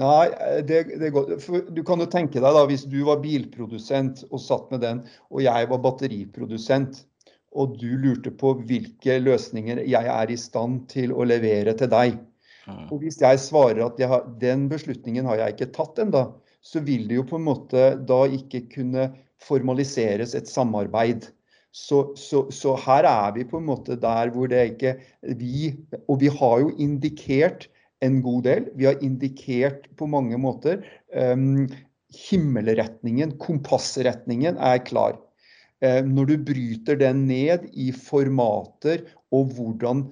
Nei, 0.00 0.26
det, 0.64 0.84
det 1.00 1.10
går. 1.12 1.34
For 1.44 1.68
du 1.68 1.82
kan 1.84 2.00
jo 2.00 2.08
tenke 2.08 2.40
deg 2.40 2.54
da, 2.56 2.64
hvis 2.68 2.86
du 2.88 3.02
var 3.04 3.20
bilprodusent 3.20 4.24
og 4.30 4.40
satt 4.40 4.70
med 4.72 4.80
den, 4.84 5.02
og 5.28 5.42
jeg 5.44 5.68
var 5.68 5.82
batteriprodusent, 5.84 7.02
og 7.52 7.74
du 7.76 7.90
lurte 8.00 8.32
på 8.32 8.54
hvilke 8.64 9.18
løsninger 9.20 9.82
jeg 9.84 10.08
er 10.08 10.30
i 10.32 10.38
stand 10.40 10.86
til 10.92 11.12
å 11.12 11.26
levere 11.28 11.74
til 11.76 11.90
deg. 11.92 12.16
Og 12.88 13.02
hvis 13.02 13.18
jeg 13.20 13.40
svarer 13.42 13.82
at 13.84 13.98
jeg 14.00 14.08
har, 14.08 14.24
den 14.40 14.68
beslutningen 14.70 15.26
har 15.28 15.40
jeg 15.40 15.56
ikke 15.56 15.72
tatt 15.76 16.00
ennå, 16.00 16.24
så 16.62 16.80
vil 16.86 17.08
det 17.10 17.18
jo 17.18 17.26
på 17.28 17.40
en 17.40 17.46
måte 17.48 17.86
da 18.08 18.22
ikke 18.30 18.64
kunne 18.72 19.08
formaliseres 19.42 20.36
et 20.38 20.48
samarbeid. 20.48 21.26
Så, 21.74 22.12
så, 22.20 22.44
så, 22.52 22.76
her 22.84 23.08
er 23.08 23.32
vi 23.34 23.46
på 23.48 23.58
en 23.58 23.66
måte 23.66 23.96
der 23.98 24.30
hvor 24.34 24.50
det 24.52 24.74
ikke 24.74 24.90
vi 25.40 25.70
Og 26.04 26.18
vi 26.20 26.28
har 26.28 26.58
jo 26.60 26.74
indikert 26.76 27.64
en 28.02 28.20
god 28.24 28.46
del. 28.48 28.68
Vi 28.78 28.88
har 28.88 29.02
indikert 29.04 29.88
på 29.98 30.08
mange 30.10 30.38
måter. 30.40 30.82
Um, 31.14 31.68
himmelretningen, 32.28 33.36
kompassretningen, 33.42 34.58
er 34.58 34.82
klar. 34.86 35.18
Uh, 35.82 36.02
når 36.06 36.32
du 36.32 36.36
bryter 36.52 36.98
den 37.00 37.26
ned 37.30 37.68
i 37.72 37.90
formater 37.94 39.06
og 39.32 39.54
hvordan 39.56 40.06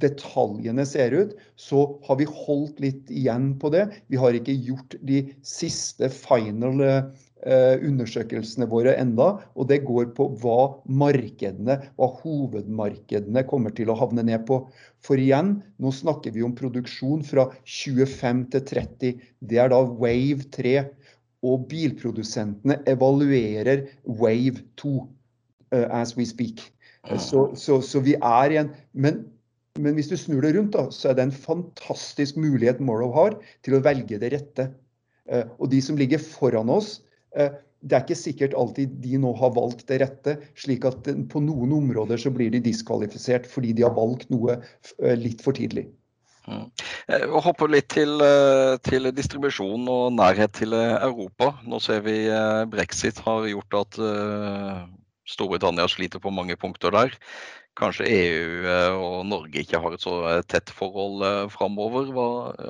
detaljene 0.00 0.84
ser 0.88 1.14
ut, 1.14 1.34
så 1.60 1.84
har 2.06 2.18
vi 2.20 2.26
holdt 2.28 2.80
litt 2.82 3.10
igjen 3.12 3.52
på 3.60 3.70
det. 3.74 3.86
Vi 4.08 4.20
har 4.20 4.36
ikke 4.36 4.56
gjort 4.56 4.96
de 5.06 5.22
siste 5.46 6.08
final 6.12 6.82
eh, 6.84 7.10
undersøkelsene 7.46 8.66
våre 8.70 8.96
enda, 8.98 9.28
og 9.54 9.68
det 9.70 9.84
går 9.86 10.08
på 10.16 10.26
hva 10.42 10.80
markedene, 10.90 11.78
hva 11.94 12.08
hovedmarkedene 12.20 13.44
kommer 13.46 13.74
til 13.76 13.92
å 13.92 13.96
havne 14.00 14.24
ned 14.26 14.42
på. 14.48 14.60
For 15.06 15.20
igjen, 15.20 15.58
nå 15.78 15.92
snakker 15.94 16.34
vi 16.34 16.42
om 16.42 16.56
produksjon 16.58 17.22
fra 17.26 17.48
25 17.62 18.42
til 18.54 18.66
30. 18.72 19.22
Det 19.38 19.62
er 19.62 19.70
da 19.70 19.82
Wave 19.86 20.48
3. 20.54 20.74
Og 21.46 21.68
bilprodusentene 21.70 22.80
evaluerer 22.90 23.84
Wave 24.02 24.64
2 24.80 24.90
uh, 24.98 25.04
eh, 25.70 25.86
as 25.94 26.16
we 26.18 26.26
speak. 26.26 26.64
Så, 27.22 27.52
så, 27.54 27.78
så 27.80 28.02
vi 28.04 28.16
er 28.18 28.52
igjen 28.52 28.72
Men 28.92 29.22
men 29.78 29.94
hvis 29.94 30.10
du 30.10 30.16
snur 30.18 30.42
det 30.42 30.56
rundt, 30.56 30.74
da, 30.74 30.88
så 30.90 31.10
er 31.10 31.18
det 31.18 31.28
en 31.28 31.34
fantastisk 31.34 32.36
mulighet 32.40 32.80
Morrow 32.82 33.12
har 33.14 33.36
til 33.62 33.76
å 33.76 33.82
velge 33.84 34.18
det 34.18 34.32
rette. 34.34 34.64
Uh, 35.30 35.44
og 35.60 35.70
de 35.70 35.78
som 35.84 35.98
ligger 35.98 36.18
foran 36.18 36.72
oss, 36.72 36.98
eh, 36.98 37.07
det 37.32 37.94
er 37.94 38.02
ikke 38.02 38.18
sikkert 38.18 38.56
alltid 38.58 38.96
de 39.04 39.18
nå 39.22 39.30
har 39.38 39.52
valgt 39.54 39.86
det 39.90 40.00
rette. 40.02 40.36
slik 40.58 40.86
at 40.88 41.06
på 41.30 41.42
noen 41.44 41.72
områder 41.76 42.18
så 42.18 42.32
blir 42.34 42.50
de 42.50 42.62
diskvalifisert 42.64 43.46
fordi 43.46 43.74
de 43.76 43.86
har 43.86 43.94
valgt 43.94 44.30
noe 44.34 44.58
eh, 44.58 45.16
litt 45.18 45.44
for 45.44 45.54
tidlig. 45.54 45.86
Mm. 46.48 46.64
Og 47.28 47.42
hopper 47.44 47.68
litt 47.68 47.90
til, 47.92 48.22
til, 48.88 49.10
distribusjon 49.12 49.84
og 49.92 50.14
nærhet 50.16 50.54
til 50.56 50.72
Europa. 50.72 51.52
Nå 51.68 51.76
ser 51.84 52.00
vi 52.06 52.22
brexit 52.72 53.20
har 53.20 53.44
gjort 53.50 53.76
at 53.82 53.98
Storbritannia 55.28 55.84
sliter 55.92 56.22
på 56.24 56.32
mange 56.32 56.56
punkter 56.56 56.94
der 56.94 57.12
kanskje 57.78 58.08
EU 58.10 58.66
eh, 58.66 58.96
og 58.96 59.26
Norge 59.28 59.62
ikke 59.62 59.80
har 59.82 59.94
et 59.94 60.04
så 60.04 60.16
eh, 60.30 60.42
tett 60.50 60.72
forhold 60.74 61.24
eh, 61.26 61.44
framover. 61.52 62.10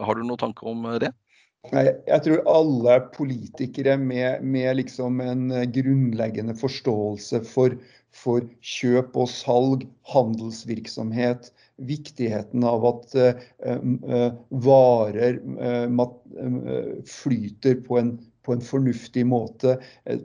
Har 0.04 0.18
du 0.18 0.24
noen 0.26 0.40
tanker 0.40 0.70
om 0.72 0.86
det? 1.00 1.12
Jeg 1.66 2.22
tror 2.24 2.44
alle 2.48 2.96
politikere 3.12 3.96
med, 4.00 4.44
med 4.46 4.78
liksom 4.78 5.20
en 5.20 5.48
grunnleggende 5.74 6.54
forståelse 6.56 7.42
for, 7.44 7.74
for, 8.14 8.46
kjøp 8.62 9.18
og 9.18 9.28
salg, 9.32 9.84
handelsvirksomhet, 10.08 11.50
viktigheten 11.90 12.64
av 12.66 12.86
at 12.88 13.18
uh, 13.18 14.30
varer 14.64 15.42
uh, 15.58 17.02
flyter 17.10 17.82
på 17.84 18.00
en, 18.00 18.14
på 18.46 18.54
en 18.54 18.64
fornuftig 18.64 19.26
måte, 19.28 19.76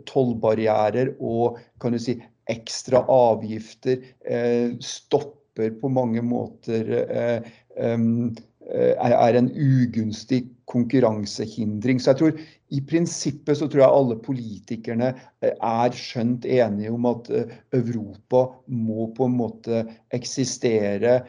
tollbarrierer 0.09 1.15
og 1.19 1.59
kan 1.83 1.97
du 1.97 2.01
si, 2.01 2.19
ekstra 2.51 3.03
avgifter, 3.09 4.05
uh, 4.29 4.77
stopper 4.79 5.73
på 5.81 5.89
mange 5.93 6.21
måter 6.25 6.87
eh, 7.03 7.51
eh, 7.77 8.93
er 8.97 9.37
en 9.37 9.49
ugunstig 9.53 10.47
konkurransehindring. 10.73 12.01
Så 12.01 12.11
jeg 12.11 12.19
tror 12.19 12.41
i 12.73 12.81
prinsippet 12.89 13.59
så 13.59 13.69
tror 13.69 13.83
jeg 13.83 13.99
alle 13.99 14.17
politikerne 14.25 15.13
er 15.53 15.95
skjønt 15.97 16.47
enige 16.49 16.93
om 16.93 17.07
at 17.11 17.29
Europa 17.77 18.47
må 18.67 19.07
på 19.15 19.29
en 19.29 19.37
måte 19.39 19.83
eksistere 20.15 21.19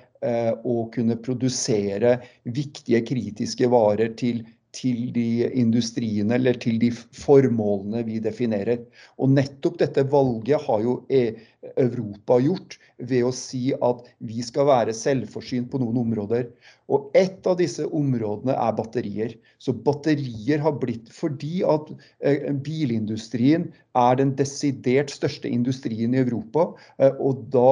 og 0.65 0.95
kunne 0.95 1.19
produsere 1.21 2.17
viktige 2.49 3.03
kritiske 3.05 3.69
varer 3.69 4.15
til 4.17 4.41
til 4.75 5.09
de 5.15 5.47
industriene 5.55 6.37
eller 6.39 6.59
til 6.63 6.79
de 6.83 6.91
formålene 6.95 8.05
vi 8.07 8.21
definerer. 8.23 8.83
Og 9.19 9.33
nettopp 9.37 9.79
dette 9.83 10.05
valget 10.11 10.63
har 10.67 10.85
jo 10.85 11.01
e- 11.09 11.35
Europa 11.81 12.37
gjort 12.45 12.77
ved 12.99 13.25
å 13.25 13.31
si 13.35 13.73
at 13.73 14.03
vi 14.29 14.43
skal 14.45 14.69
være 14.69 14.95
selvforsynt 14.97 15.71
på 15.73 15.81
noen 15.81 15.97
områder. 16.03 16.51
Og 16.93 17.09
et 17.17 17.47
av 17.49 17.57
disse 17.61 17.87
områdene 17.87 18.53
er 18.53 18.77
batterier. 18.77 19.33
Så 19.59 19.73
batterier 19.87 20.61
har 20.65 20.77
blitt 20.83 21.09
fordi 21.13 21.63
at 21.65 21.89
eh, 22.21 22.51
bilindustrien 22.67 23.71
er 23.97 24.21
den 24.21 24.35
desidert 24.37 25.13
største 25.15 25.49
industrien 25.49 26.15
i 26.15 26.23
Europa. 26.23 26.69
Eh, 26.99 27.17
og 27.17 27.47
da, 27.55 27.69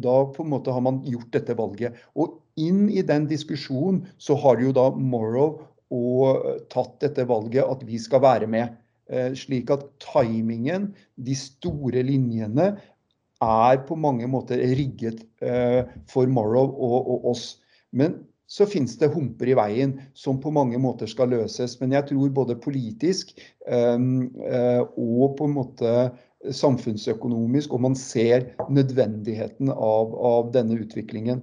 da 0.00 0.18
på 0.32 0.46
en 0.46 0.52
måte 0.54 0.72
har 0.72 0.84
man 0.86 1.02
gjort 1.06 1.32
dette 1.36 1.58
valget. 1.58 1.96
Og 2.16 2.38
inn 2.56 2.86
i 2.88 3.04
den 3.04 3.28
diskusjonen 3.28 4.06
så 4.16 4.38
har 4.40 4.62
jo 4.62 4.72
da 4.76 4.88
Morrow 4.96 5.58
og 5.94 6.66
tatt 6.72 6.98
dette 7.04 7.26
valget 7.28 7.64
at 7.64 7.84
vi 7.86 7.98
skal 8.02 8.22
være 8.24 8.48
med. 8.50 8.76
Eh, 9.06 9.32
slik 9.38 9.70
at 9.70 9.84
timingen, 10.02 10.90
de 11.16 11.36
store 11.38 12.02
linjene, 12.06 12.74
er 13.44 13.82
på 13.84 13.98
mange 14.00 14.26
måter 14.32 14.62
rigget 14.78 15.20
eh, 15.44 15.84
for 16.08 16.26
Morrow 16.26 16.72
og, 16.72 17.26
oss. 17.30 17.58
Men 17.92 18.22
så 18.48 18.66
finnes 18.70 18.94
det 18.98 19.10
humper 19.12 19.50
i 19.50 19.56
veien 19.58 19.96
som 20.16 20.38
på 20.40 20.52
mange 20.54 20.78
måter 20.80 21.10
skal 21.10 21.30
løses. 21.34 21.76
Men 21.80 21.92
jeg 21.92 22.08
tror 22.08 22.32
både 22.34 22.56
politisk 22.62 23.34
og 23.66 25.34
på 25.36 25.48
en 25.48 25.54
måte 25.54 25.92
samfunnsøkonomisk, 26.54 27.72
og 27.74 27.82
man 27.88 27.96
ser 27.98 28.52
nødvendigheten 28.70 29.70
av, 29.72 30.14
av 30.14 30.52
denne 30.54 30.78
utviklingen. 30.82 31.42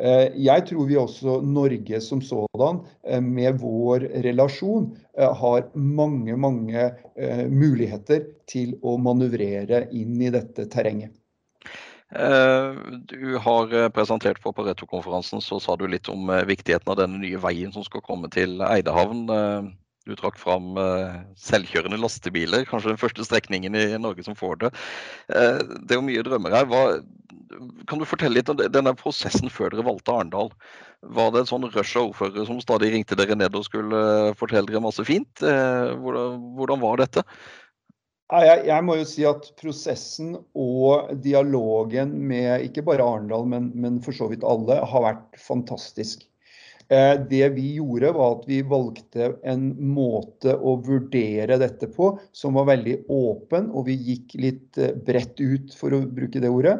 Eh, 0.00 0.32
jeg 0.40 0.64
tror 0.68 0.86
vi 0.88 0.96
også, 0.96 1.40
Norge 1.44 2.00
som 2.00 2.22
sådan, 2.24 2.80
eh, 3.04 3.20
med 3.20 3.60
vår 3.60 4.06
relasjon, 4.24 4.96
eh, 5.18 5.34
har 5.34 5.68
mange, 5.74 6.36
mange 6.36 6.92
muligheter 7.48 8.24
til 8.48 8.74
å 8.82 8.96
manøvrere 8.98 9.86
inn 9.92 10.20
i 10.22 10.30
dette 10.32 10.66
terrenget. 10.66 11.12
Du 12.12 13.38
har 13.40 13.70
presentert 13.88 14.40
på 14.42 14.52
Pareto-konferansen, 14.52 15.40
så 15.40 15.60
sa 15.60 15.76
du 15.76 15.86
litt 15.86 16.08
om 16.12 16.28
viktigheten 16.28 16.88
av 16.92 16.98
denne 16.98 17.20
nye 17.20 17.40
veien 17.40 17.72
som 17.72 17.84
skal 17.84 18.02
komme 18.04 18.28
til 18.32 18.60
Eidehavn. 18.60 19.28
Du 20.08 20.16
trakk 20.18 20.38
fram 20.40 20.72
selvkjørende 21.38 22.00
lastebiler, 22.00 22.64
kanskje 22.66 22.90
den 22.90 22.98
første 22.98 23.22
strekningen 23.22 23.76
i 23.78 23.84
Norge 24.02 24.24
som 24.26 24.34
får 24.34 24.56
det. 24.64 24.70
Det 25.28 25.94
er 25.94 26.00
jo 26.00 26.06
mye 26.08 26.24
drømmer 26.26 26.56
her. 26.56 26.66
Hva, 26.66 26.80
kan 27.88 28.00
du 28.00 28.08
fortelle 28.08 28.38
litt 28.38 28.50
om 28.50 28.58
denne 28.58 28.94
prosessen 28.98 29.50
før 29.52 29.72
dere 29.72 29.86
valgte 29.86 30.14
Arendal? 30.14 30.50
Var 31.02 31.32
det 31.32 31.42
en 31.42 31.50
sånn 31.50 31.66
rush 31.72 31.98
av 31.98 32.10
ordførere 32.10 32.46
som 32.48 32.60
stadig 32.62 32.92
ringte 32.92 33.18
dere 33.18 33.36
ned 33.38 33.56
og 33.58 33.66
skulle 33.66 34.02
eh, 34.28 34.36
fortelle 34.38 34.68
dere 34.68 34.84
masse 34.84 35.04
fint? 35.06 35.42
Eh, 35.42 35.92
hvordan 35.98 36.82
var 36.82 37.02
dette? 37.02 37.24
Jeg, 38.32 38.62
jeg, 38.70 38.84
må 38.86 38.96
jo 38.96 39.08
si 39.08 39.24
at 39.28 39.50
prosessen 39.60 40.36
og 40.56 41.10
dialogen 41.24 42.14
med 42.30 42.68
ikke 42.68 42.84
bare 42.86 43.04
Arendal, 43.04 43.44
men, 43.50 43.68
men 43.76 43.98
for 44.04 44.16
så 44.16 44.30
vidt 44.30 44.46
alle, 44.46 44.78
har 44.88 45.04
vært 45.04 45.42
fantastisk. 45.42 46.24
Eh, 46.88 47.14
det 47.30 47.48
vi 47.54 47.68
gjorde, 47.76 48.12
var 48.16 48.38
at 48.38 48.46
vi 48.50 48.60
valgte 48.66 49.32
en 49.44 49.70
måte 49.94 50.56
å 50.56 50.76
vurdere 50.82 51.60
dette 51.62 51.90
på 51.92 52.14
som 52.32 52.58
var 52.58 52.70
veldig 52.72 53.02
åpen, 53.12 53.70
og 53.70 53.86
vi 53.90 53.98
gikk 54.10 54.38
litt 54.40 54.80
bredt 55.06 55.42
ut, 55.42 55.74
for 55.78 55.94
å 55.94 56.04
bruke 56.06 56.42
det 56.42 56.50
ordet. 56.50 56.78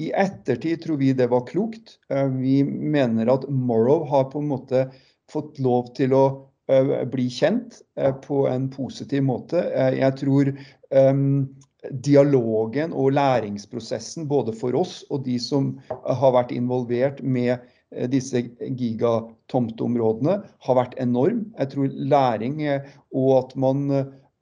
I 0.00 0.10
ettertid 0.16 0.84
tror 0.84 1.00
vi 1.00 1.12
det 1.16 1.28
var 1.30 1.46
klokt. 1.48 1.98
Eh, 2.12 2.28
vi 2.40 2.60
mener 2.64 3.32
at 3.32 3.48
Morrow 3.48 4.06
har 4.08 4.30
på 4.32 4.40
en 4.40 4.52
måte 4.52 4.86
fått 5.30 5.58
lov 5.62 5.92
til 5.98 6.14
å 6.16 6.24
eh, 6.70 7.00
bli 7.10 7.28
kjent 7.32 7.82
eh, 8.00 8.14
på 8.24 8.46
en 8.50 8.70
positiv 8.72 9.26
måte. 9.26 9.64
Jeg 9.96 10.16
tror 10.22 10.52
um, 10.94 11.50
dialogen 12.06 12.94
og 12.96 13.14
læringsprosessen 13.16 14.28
både 14.30 14.54
for 14.56 14.76
oss 14.78 15.00
og 15.10 15.24
de 15.28 15.38
som 15.40 15.74
har 15.90 16.34
vært 16.36 16.54
involvert 16.56 17.22
med 17.24 17.60
disse 18.12 18.44
gigatomteområdene 18.60 20.36
har 20.66 20.78
vært 20.78 20.96
enorm. 21.02 21.44
Jeg 21.58 21.72
tror 21.72 21.94
læring 22.12 22.60
og 22.68 23.30
at 23.40 23.56
man 23.58 23.88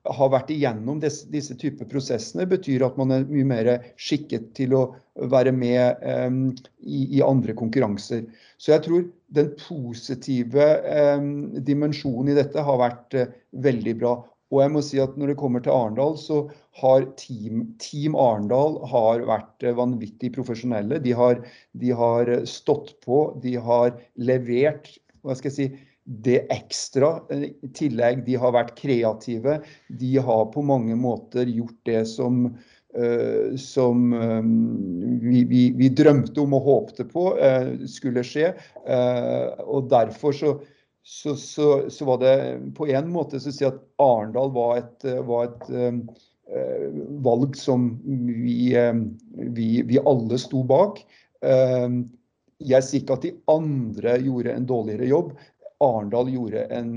har 0.09 0.31
vært 0.33 0.51
igjennom 0.53 1.01
disse, 1.03 1.27
disse 1.33 1.57
typer 1.59 1.89
prosessene, 1.91 2.47
betyr 2.49 2.85
at 2.87 2.97
man 3.01 3.13
er 3.15 3.27
mye 3.29 3.47
mer 3.49 3.71
skikket 4.01 4.53
til 4.57 4.75
å 4.77 4.83
være 5.33 5.53
med 5.53 6.03
um, 6.05 6.41
i, 6.79 7.19
i, 7.19 7.23
andre 7.25 7.55
konkurranser. 7.59 8.25
Så 8.59 8.73
jeg 8.75 8.85
tror 8.87 9.07
den 9.35 9.53
positive 9.61 10.69
um, 11.19 11.31
dimensjonen 11.65 12.33
i 12.33 12.39
dette 12.39 12.65
har 12.65 12.81
vært 12.81 13.19
uh, 13.19 13.33
veldig 13.65 13.97
bra. 14.01 14.15
Og 14.49 14.63
jeg 14.63 14.73
må 14.73 14.81
si 14.85 15.01
at 15.03 15.17
når 15.21 15.33
det 15.33 15.41
kommer 15.41 15.65
til 15.65 15.75
Arendal, 15.75 16.15
så 16.21 16.45
har 16.81 17.05
Team, 17.21 17.67
team 17.83 18.17
Arendal 18.17 18.79
har 18.89 19.27
vært 19.29 19.67
uh, 19.67 19.75
vanvittig 19.77 20.33
profesjonelle. 20.37 21.03
De 21.05 21.13
har, 21.17 21.43
de 21.77 21.93
har 21.99 22.33
stått 22.49 22.95
på, 23.05 23.27
de 23.45 23.59
har 23.61 23.93
levert 24.17 24.89
hva 25.27 25.37
skal 25.37 25.51
jeg 25.51 25.57
si, 25.57 25.89
det 26.09 26.47
ekstra 26.53 27.19
eh, 27.33 27.51
i 27.53 27.71
tillegg. 27.77 28.25
De 28.27 28.39
har 28.41 28.55
vært 28.57 28.75
kreative. 28.79 29.59
De 30.01 30.17
har 30.17 30.49
på 30.55 30.65
mange 30.65 30.97
måter 30.97 31.51
gjort 31.53 31.77
det 31.89 32.03
som, 32.09 32.47
uh, 32.97 33.57
som 33.61 34.09
um, 34.15 34.55
vi, 35.21 35.45
vi, 35.51 35.63
vi, 35.77 35.93
drømte 35.93 36.41
om 36.41 36.57
og 36.57 36.65
håpte 36.71 37.09
på 37.13 37.31
uh, 37.37 37.75
skulle 37.91 38.25
skje. 38.25 38.55
Uh, 38.89 39.53
og 39.67 39.93
derfor 39.93 40.37
så, 40.37 40.57
så, 41.09 41.33
så, 41.41 41.67
så, 41.91 42.05
var 42.05 42.19
det 42.21 42.35
på 42.77 42.89
en 42.93 43.09
måte 43.13 43.41
så 43.41 43.49
å 43.49 43.57
si 43.57 43.65
at 43.65 43.81
Arendal 44.03 44.53
var 44.53 44.83
et, 44.83 45.07
var 45.25 45.47
et 45.49 45.71
eh, 45.73 46.99
valg 47.25 47.57
som 47.57 47.91
vi, 48.05 48.75
vi, 49.57 49.71
vi, 49.89 49.99
alle 50.05 50.41
sto 50.41 50.61
bak. 50.69 51.01
Jeg 51.41 52.85
sier 52.85 53.01
ikke 53.01 53.17
at 53.17 53.25
de 53.25 53.33
andre 53.53 54.19
gjorde 54.21 54.53
en 54.53 54.69
dårligere 54.69 55.09
jobb, 55.09 55.33
Arendal 55.85 56.31
gjorde 56.33 56.65
en, 56.75 56.95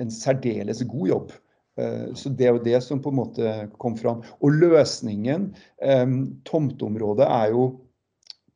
en 0.00 0.12
særdeles 0.12 0.82
god 0.88 1.08
jobb. 1.08 1.32
Eh, 1.80 2.14
så 2.14 2.28
Det 2.28 2.46
er 2.46 2.56
jo 2.56 2.64
det 2.64 2.80
som 2.84 3.02
på 3.02 3.10
en 3.10 3.20
måte 3.20 3.54
kom 3.78 3.96
fram. 3.96 4.22
Og 4.40 4.58
løsningen, 4.60 5.54
eh, 5.82 6.06
tomteområdet, 6.44 7.26
er 7.26 7.50
jo 7.50 7.80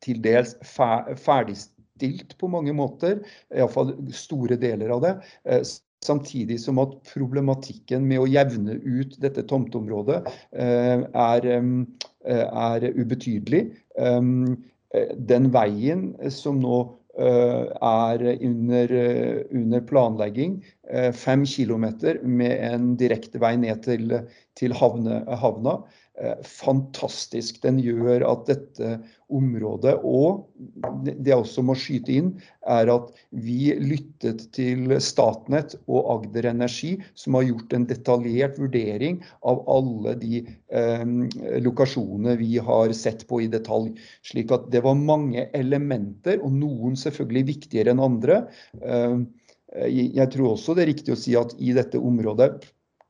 til 0.01 0.21
dels 0.21 0.55
ferdigstilt 1.97 2.37
på 2.37 2.47
mange 2.47 2.73
måter. 2.73 3.19
Iallfall 3.53 3.95
store 4.13 4.57
deler 4.57 4.89
av 4.89 5.01
det. 5.01 5.15
Eh, 5.45 5.63
samtidig 6.05 6.59
som 6.59 6.79
at 6.79 6.93
problematikken 7.13 8.05
med 8.05 8.19
å 8.19 8.27
jevne 8.27 8.79
ut 8.85 9.19
dette 9.19 9.43
tomteområdet 9.43 10.27
er, 10.53 11.47
er 12.23 12.85
ubetydelig. 12.93 13.63
Den 13.97 15.49
veien 15.51 16.13
som 16.29 16.61
nå 16.61 16.97
Eh, 17.17 17.65
er 17.81 18.37
under, 18.41 18.91
eh, 18.91 19.43
under 19.51 19.81
planlegging. 19.81 20.63
Eh, 20.89 21.11
fem 21.11 21.45
kilometer 21.45 22.19
med 22.23 22.73
en 22.73 22.95
direkte 22.95 23.39
vei 23.41 23.55
ned 23.57 23.81
til, 23.81 24.19
til 24.55 24.75
havne, 24.77 25.23
havna. 25.25 25.79
Eh, 26.17 26.37
fantastisk. 26.41 27.59
Den 27.61 27.77
gjør 27.77 28.23
at 28.25 28.47
dette 28.49 28.95
området 29.27 29.91
Og 30.07 30.47
det 31.03 31.27
jeg 31.27 31.35
også 31.35 31.61
må 31.67 31.75
skyte 31.77 32.13
inn, 32.15 32.29
er 32.65 32.89
at 32.89 33.11
vi 33.35 33.73
lyttet 33.77 34.47
til 34.55 34.95
Statnett 35.03 35.75
og 35.85 36.07
Agder 36.15 36.47
Energi, 36.53 36.95
som 37.13 37.37
har 37.37 37.45
gjort 37.49 37.75
en 37.75 37.85
detaljert 37.89 38.57
vurdering 38.57 39.19
av 39.45 39.61
alle 39.69 40.15
de 40.17 40.39
eh, 40.41 41.03
lokasjonene 41.61 42.37
vi 42.39 42.55
har 42.65 42.95
sett 42.97 43.27
på 43.29 43.43
i 43.45 43.51
detalj. 43.51 43.91
Slik 44.25 44.55
at 44.55 44.71
det 44.73 44.81
var 44.87 44.97
mange 44.97 45.45
elementer, 45.57 46.41
og 46.41 46.55
noen 46.55 46.97
selvfølgelig 46.97 47.51
viktigere 47.51 47.93
enn 47.93 48.01
andre. 48.07 48.45
Eh, 48.81 49.19
jeg 49.91 50.31
tror 50.33 50.55
også 50.55 50.73
det 50.73 50.85
er 50.87 50.93
riktig 50.95 51.13
å 51.13 51.19
si 51.19 51.35
at 51.37 51.53
i 51.59 51.75
dette 51.75 51.99
området 51.99 52.55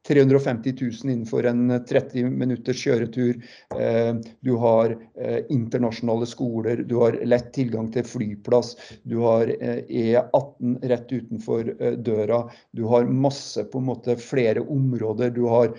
350 0.08 0.74
000 0.82 1.12
innenfor 1.12 1.46
en 1.46 1.86
30 1.86 2.30
minutters 2.30 2.80
kjøretur. 2.86 3.42
Eh, 3.80 4.14
du 4.46 4.54
har 4.62 4.94
eh, 5.20 5.40
internasjonale 5.54 6.28
skoler, 6.30 6.84
du 6.88 6.96
har 7.02 7.20
lett 7.28 7.52
tilgang 7.56 7.90
til 7.92 8.08
flyplass. 8.08 8.76
Du 9.04 9.20
har 9.26 9.52
E18 9.52 10.78
e 10.78 10.92
rett 10.94 11.12
utenfor 11.12 11.74
eh, 11.76 11.98
døra. 12.00 12.44
Du 12.72 12.86
har 12.92 13.10
masse 13.28 13.68
på 13.68 13.82
en 13.82 13.90
måte 13.92 14.18
flere 14.22 14.64
områder. 14.64 15.34
Du 15.36 15.46
har, 15.52 15.74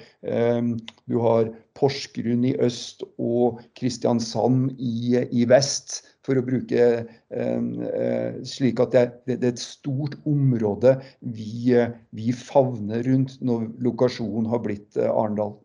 du 1.08 1.16
har 1.22 1.50
Porsgrunn 1.78 2.44
i 2.48 2.56
øst 2.64 3.04
og 3.22 3.60
Kristiansand 3.78 4.72
i, 4.78 5.20
i 5.30 5.46
vest 5.48 6.00
for 6.26 6.38
å 6.38 6.44
bruke 6.44 6.88
eh, 7.32 8.34
slik 8.44 8.82
at 8.84 8.92
det, 8.96 9.04
det, 9.30 9.38
er 9.38 9.54
et 9.54 9.62
stort 9.62 10.18
område 10.28 10.98
vi, 11.22 11.72
vi, 12.12 12.34
favner 12.36 13.06
rundt 13.06 13.38
når 13.40 13.70
lokasjonen 13.86 14.50
har 14.52 14.62
blitt 14.66 14.98
eh, 15.00 15.08
Arendal. 15.08 15.56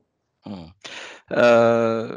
Mm. 0.48 0.68
Eh, 1.34 2.16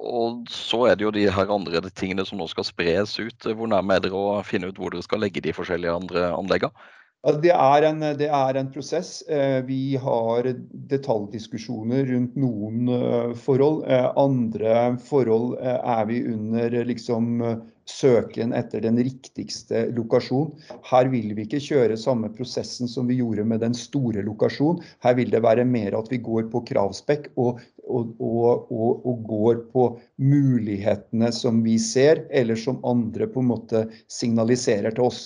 og 0.00 0.46
så 0.48 0.86
er 0.88 0.96
det 0.96 1.04
jo 1.04 1.12
de 1.12 1.26
her 1.28 1.52
andre 1.52 1.82
tingene 1.92 2.24
som 2.26 2.40
nå 2.40 2.46
skal 2.48 2.64
spres 2.64 3.18
ut. 3.20 3.44
Hvor 3.44 3.68
nærme 3.68 3.96
er 3.96 4.04
dere 4.06 4.16
å 4.16 4.40
finne 4.46 4.70
ut 4.70 4.80
hvor 4.80 4.92
dere 4.92 5.04
skal 5.04 5.20
legge 5.24 5.42
de 5.44 5.52
forskjellige 5.56 5.96
andre 6.02 6.30
anleggene? 6.32 6.88
Det 7.20 7.50
er, 7.52 7.84
en, 7.84 8.00
det 8.16 8.30
er, 8.32 8.56
en, 8.56 8.68
prosess. 8.72 9.20
Eh, 9.28 9.58
vi 9.68 9.92
har 10.00 10.46
detaljdiskusjoner 10.88 12.06
rundt 12.08 12.36
noen 12.40 12.86
eh, 12.88 13.32
forhold. 13.36 13.82
Eh, 13.84 14.06
andre 14.16 14.76
forhold 15.04 15.58
er 15.60 16.06
vi 16.08 16.22
under 16.32 16.78
liksom, 16.88 17.42
søken 17.84 18.54
etter 18.56 18.80
den 18.86 18.96
riktigste 19.04 19.82
lokasjon. 19.92 20.54
Her 20.88 21.10
vil 21.12 21.34
vi 21.36 21.44
ikke 21.44 21.60
kjøre 21.60 21.98
samme 22.00 22.30
prosessen 22.32 22.88
som 22.88 23.10
vi 23.10 23.18
gjorde 23.18 23.44
med 23.44 23.60
den 23.66 23.76
store 23.76 24.24
lokasjonen. 24.24 24.80
Her 25.04 25.18
vil 25.18 25.34
det 25.34 25.42
være 25.44 25.66
mer 25.68 25.98
at 25.98 26.08
vi 26.08 26.22
går 26.24 26.48
på 26.54 26.62
kravspekk 26.70 27.28
og, 27.34 27.60
og, 27.84 28.14
og, 28.16 29.04
og 29.04 29.20
går 29.28 29.60
på 29.74 29.84
mulighetene 30.24 31.28
som 31.36 31.60
vi 31.68 31.76
ser, 31.76 32.24
eller 32.32 32.56
som 32.56 32.80
andre 32.80 33.28
på 33.28 33.44
en 33.44 33.52
måte 33.52 33.84
signaliserer 34.08 34.96
til 34.96 35.10
oss. 35.10 35.20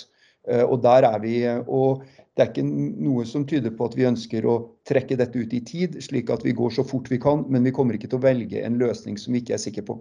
Eh, 0.48 0.64
og 0.64 0.82
der 0.84 1.06
er 1.08 1.18
vi, 1.22 1.36
og 1.66 2.04
det 2.34 2.42
er 2.42 2.50
ikke 2.50 2.66
noe 2.66 3.24
som 3.28 3.46
tyder 3.48 3.72
på 3.76 3.88
at 3.88 3.96
vi 3.96 4.08
ønsker 4.08 4.46
å 4.48 4.56
trekke 4.88 5.18
dette 5.20 5.38
ut 5.38 5.54
i 5.54 5.62
tid, 5.64 6.00
slik 6.04 6.32
at 6.34 6.44
vi 6.44 6.56
går 6.56 6.74
så 6.74 6.84
fort 6.86 7.08
vi 7.12 7.20
kan, 7.22 7.46
men 7.48 7.64
vi 7.64 7.72
kommer 7.74 7.96
ikke 7.96 8.10
til 8.10 8.20
å 8.20 8.26
velge 8.26 8.64
en 8.64 8.80
løsning 8.80 9.20
som 9.20 9.36
vi 9.36 9.44
ikke 9.44 9.56
er 9.56 9.62
sikre 9.62 9.86
på. 9.86 9.98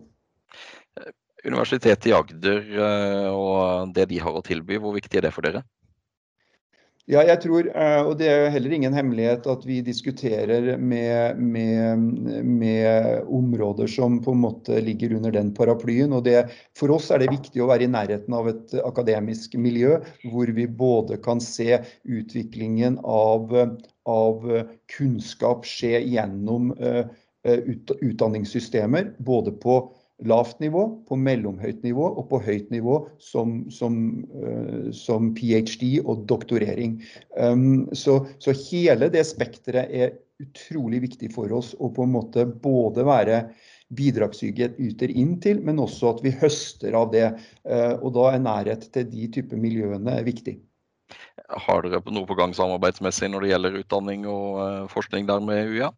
Universitetet 1.43 2.08
i 2.08 2.15
Agder 2.15 2.60
eh, 2.71 3.29
og 3.29 3.93
det 3.95 4.08
de 4.12 4.19
har 4.23 4.36
å 4.36 4.43
tilby, 4.45 4.79
hvor 4.79 4.95
viktig 4.95 5.19
er 5.19 5.27
det 5.27 5.34
for 5.36 5.45
dere? 5.45 5.63
Ja, 7.11 7.19
jeg 7.27 7.41
tror, 7.43 7.67
eh, 7.67 8.01
og 8.07 8.13
det 8.15 8.29
er 8.31 8.45
heller 8.53 8.71
ingen 8.77 8.93
hemmelighet 8.95 9.47
at 9.51 9.65
vi 9.67 9.81
diskuterer 9.83 10.77
med, 10.79 11.35
med, 11.35 12.05
med, 12.47 13.25
områder 13.27 13.89
som 13.91 14.21
på 14.23 14.31
en 14.31 14.39
måte 14.45 14.79
ligger 14.79 15.17
under 15.17 15.33
den 15.35 15.49
paraplyen. 15.57 16.13
og 16.15 16.23
det, 16.23 16.45
For 16.79 16.93
oss 16.95 17.09
er 17.11 17.19
det 17.19 17.33
viktig 17.33 17.59
å 17.59 17.67
være 17.67 17.89
i 17.89 17.91
nærheten 17.91 18.37
av 18.37 18.47
et 18.53 18.71
akademisk 18.87 19.57
miljø 19.59 19.97
hvor 20.31 20.47
vi 20.55 20.63
både 20.63 21.19
kan 21.25 21.43
se 21.43 21.81
utviklingen 22.07 22.95
av, 23.03 23.51
av 24.07 24.47
kunnskap 24.95 25.67
skje 25.67 25.99
gjennom 26.07 26.71
uh, 26.79 27.03
utdanningssystemer, 27.43 29.11
både 29.19 29.51
på 29.59 29.81
lavt 30.21 30.60
nivå, 30.62 30.86
på 31.08 31.17
mellomhøyt 31.19 31.84
nivå 31.84 32.06
og 32.06 32.28
på 32.30 32.39
høyt 32.45 32.69
nivå 32.73 32.99
som, 33.21 33.63
som, 33.73 33.97
uh, 34.38 34.91
som 34.95 35.32
ph.d. 35.36 35.97
og 36.04 36.26
doktorering. 36.30 36.99
Um, 37.38 37.88
så, 37.97 38.21
så, 38.43 38.56
hele 38.69 39.10
det 39.13 39.26
spekteret 39.28 39.91
er 39.91 40.17
utrolig 40.43 41.04
viktig 41.08 41.32
for 41.34 41.52
oss 41.56 41.73
å 41.80 41.91
på 41.93 42.06
en 42.06 42.13
måte 42.15 42.45
både 42.45 43.06
være 43.08 43.45
bidragsyter 43.93 45.12
inn 45.12 45.36
til, 45.41 45.60
men 45.65 45.82
også 45.82 46.15
at 46.15 46.21
vi 46.26 46.34
høster 46.41 46.95
av 46.97 47.12
det. 47.13 47.28
Uh, 47.65 47.97
og 47.99 48.13
da 48.17 48.30
er 48.34 48.45
nærhet 48.45 48.88
til 48.93 49.10
de 49.10 49.32
typer 49.34 49.60
miljøene 49.60 50.21
viktig. 50.26 50.60
Har 51.67 51.84
dere 51.84 51.99
noe 52.13 52.26
på 52.30 52.38
gang 52.38 52.54
samarbeidsmessig 52.56 53.30
når 53.30 53.43
det 53.43 53.52
gjelder 53.52 53.82
utdanning 53.82 54.26
og 54.30 54.47
uh, 54.62 54.88
forskning 54.93 55.28
der 55.30 55.43
med 55.43 55.73
UiA? 55.73 55.91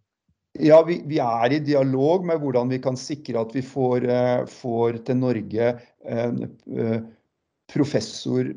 Ja, 0.59 0.79
vi, 0.87 1.01
vi, 1.07 1.19
er 1.19 1.53
i 1.53 1.59
dialog 1.63 2.25
med 2.27 2.39
hvordan 2.39 2.69
vi 2.71 2.79
kan 2.83 2.95
sikre 2.99 3.41
at 3.43 3.55
vi 3.55 3.63
får, 3.65 4.05
uh, 4.07 4.45
får 4.47 5.01
til 5.07 5.19
Norge 5.19 5.71
uh, 6.07 6.99
professor, 7.71 8.51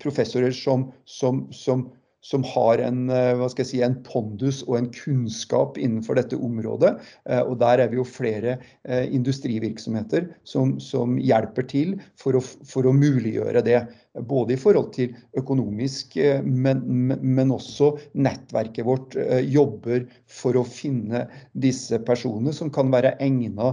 professorer 0.00 0.54
som, 0.56 0.88
som, 1.04 1.44
som, 1.52 1.88
som 2.22 2.44
har 2.46 2.78
en, 2.78 3.06
hva 3.10 3.48
skal 3.50 3.64
jeg 3.64 3.70
si, 3.72 3.80
en, 3.82 3.96
pondus 4.06 4.62
og 4.68 4.76
en 4.78 4.88
kunnskap 4.94 5.78
innenfor 5.80 6.18
dette 6.18 6.38
området. 6.38 6.94
Eh, 7.26 7.42
og 7.42 7.56
der 7.62 7.82
er 7.82 7.90
vi 7.90 7.98
jo 7.98 8.06
flere 8.06 8.58
eh, 8.86 9.08
industrivirksomheter 9.10 10.28
som, 10.46 10.76
som 10.82 11.18
hjelper 11.18 11.66
til 11.70 11.96
for 12.20 12.38
å, 12.38 12.44
for 12.44 12.86
å, 12.86 12.94
muliggjøre 12.94 13.64
det. 13.66 13.82
Både 14.28 14.54
i 14.54 14.60
forhold 14.60 14.92
til 14.94 15.14
økonomisk, 15.40 16.18
men, 16.44 16.82
men, 17.16 17.52
også 17.54 17.94
nettverket 18.12 18.84
vårt 18.84 19.16
jobber 19.48 20.04
for 20.28 20.60
å 20.60 20.66
finne 20.68 21.24
disse 21.56 21.96
personene 22.04 22.52
som 22.52 22.68
kan 22.70 22.92
være 22.92 23.14
egna, 23.24 23.72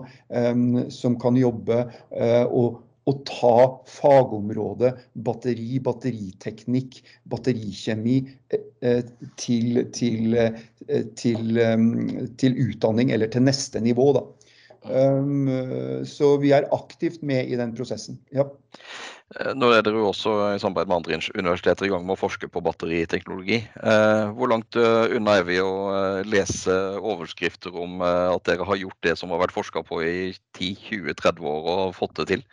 som 0.95 1.19
kan 1.19 1.35
jobbe. 1.35 1.81
og 2.47 2.79
å 3.09 3.13
ta 3.27 3.55
fagområdet 3.89 4.93
batteri, 5.25 5.79
batteriteknikk, 5.83 7.01
batterikjemi 7.31 8.19
til, 9.41 9.81
til, 9.97 10.31
til, 11.17 11.61
til 12.39 12.59
utdanning 12.65 13.13
eller 13.15 13.31
til 13.33 13.47
neste 13.47 13.81
nivå. 13.83 14.11
Da. 14.19 14.25
Så 16.07 16.33
vi 16.39 16.53
er 16.55 16.69
aktivt 16.75 17.23
med 17.25 17.49
i 17.51 17.59
den 17.59 17.73
prosessen. 17.75 18.21
Ja. 18.35 18.47
Eh, 19.37 19.51
nå 19.53 19.67
er 19.69 19.83
dere 19.85 19.99
jo 20.01 20.07
også 20.09 20.31
i 20.55 20.61
samarbeid 20.61 20.89
med 20.89 20.97
andre 20.97 21.19
universiteter 21.37 21.85
i 21.85 21.91
gang 21.91 22.05
med 22.05 22.15
å 22.15 22.21
forske 22.21 22.49
på 22.49 22.63
batteriteknologi. 22.65 23.59
Eh, 23.61 24.31
hvor 24.33 24.49
langt 24.49 24.77
uh, 24.79 25.05
unna 25.13 25.37
er 25.37 25.45
vi 25.45 25.59
å 25.61 25.69
lese 26.25 26.73
overskrifter 26.97 27.77
om 27.77 28.01
at 28.01 28.41
dere 28.49 28.65
har 28.65 28.81
gjort 28.81 29.05
det 29.05 29.15
som 29.19 29.33
har 29.33 29.43
vært 29.43 29.53
forska 29.53 29.85
på 29.85 30.01
i 30.01 30.17
10-20-30 30.57 31.45
år 31.45 31.71
og 31.75 31.97
fått 31.97 32.17
det 32.21 32.29
til? 32.33 32.45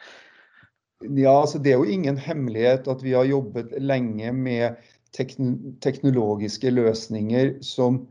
Ja, 1.04 1.40
altså 1.42 1.58
Det 1.58 1.72
er 1.72 1.80
jo 1.80 1.84
ingen 1.92 2.16
hemmelighet 2.16 2.88
at 2.88 3.02
vi 3.04 3.12
har 3.12 3.28
jobbet 3.28 3.74
lenge 3.80 4.32
med 4.32 4.76
teknologiske 5.16 6.70
løsninger 6.72 7.56
som 7.64 8.06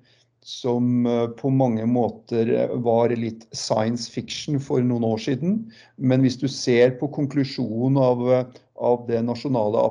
som 0.46 1.06
eh, 1.10 1.28
på 1.40 1.50
mange 1.50 1.88
måter 1.90 2.52
eh, 2.54 2.74
var 2.86 3.10
litt 3.18 3.48
science 3.58 4.12
fiction 4.14 4.60
for 4.62 4.84
noen 4.86 5.06
år 5.08 5.24
siden. 5.24 5.56
Men 5.98 6.22
hvis 6.22 6.38
du 6.38 6.46
ser 6.52 6.94
på 7.00 7.10
konklusjonen 7.16 7.98
av, 7.98 8.22
eh, 8.30 8.60
av 8.76 9.08
det 9.08 9.24
nasjonale 9.26 9.82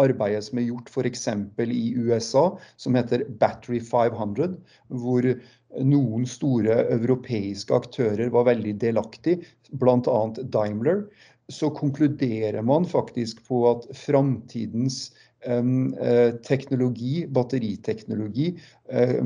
arbeidet 0.00 0.46
som 0.48 0.58
er 0.58 0.70
gjort 0.70 0.90
f.eks. 0.90 1.28
i 1.68 1.84
USA, 2.00 2.46
som 2.80 2.98
heter 2.98 3.26
Battery 3.38 3.78
500, 3.84 4.56
hvor 4.88 5.28
noen 5.84 6.24
store 6.26 6.80
europeiske 6.96 7.76
aktører 7.76 8.32
var 8.32 8.48
veldig 8.48 8.72
delaktige, 8.80 9.44
bl.a. 9.76 10.18
Daimler, 10.40 11.04
så 11.52 11.70
konkluderer 11.70 12.62
man 12.66 12.86
faktisk 12.90 13.44
på 13.46 13.62
at 13.70 13.86
framtidens 13.96 15.12
Eh, 15.46 16.30
teknologi, 16.42 17.26
batteriteknologi, 17.30 18.48
eh, 18.90 19.20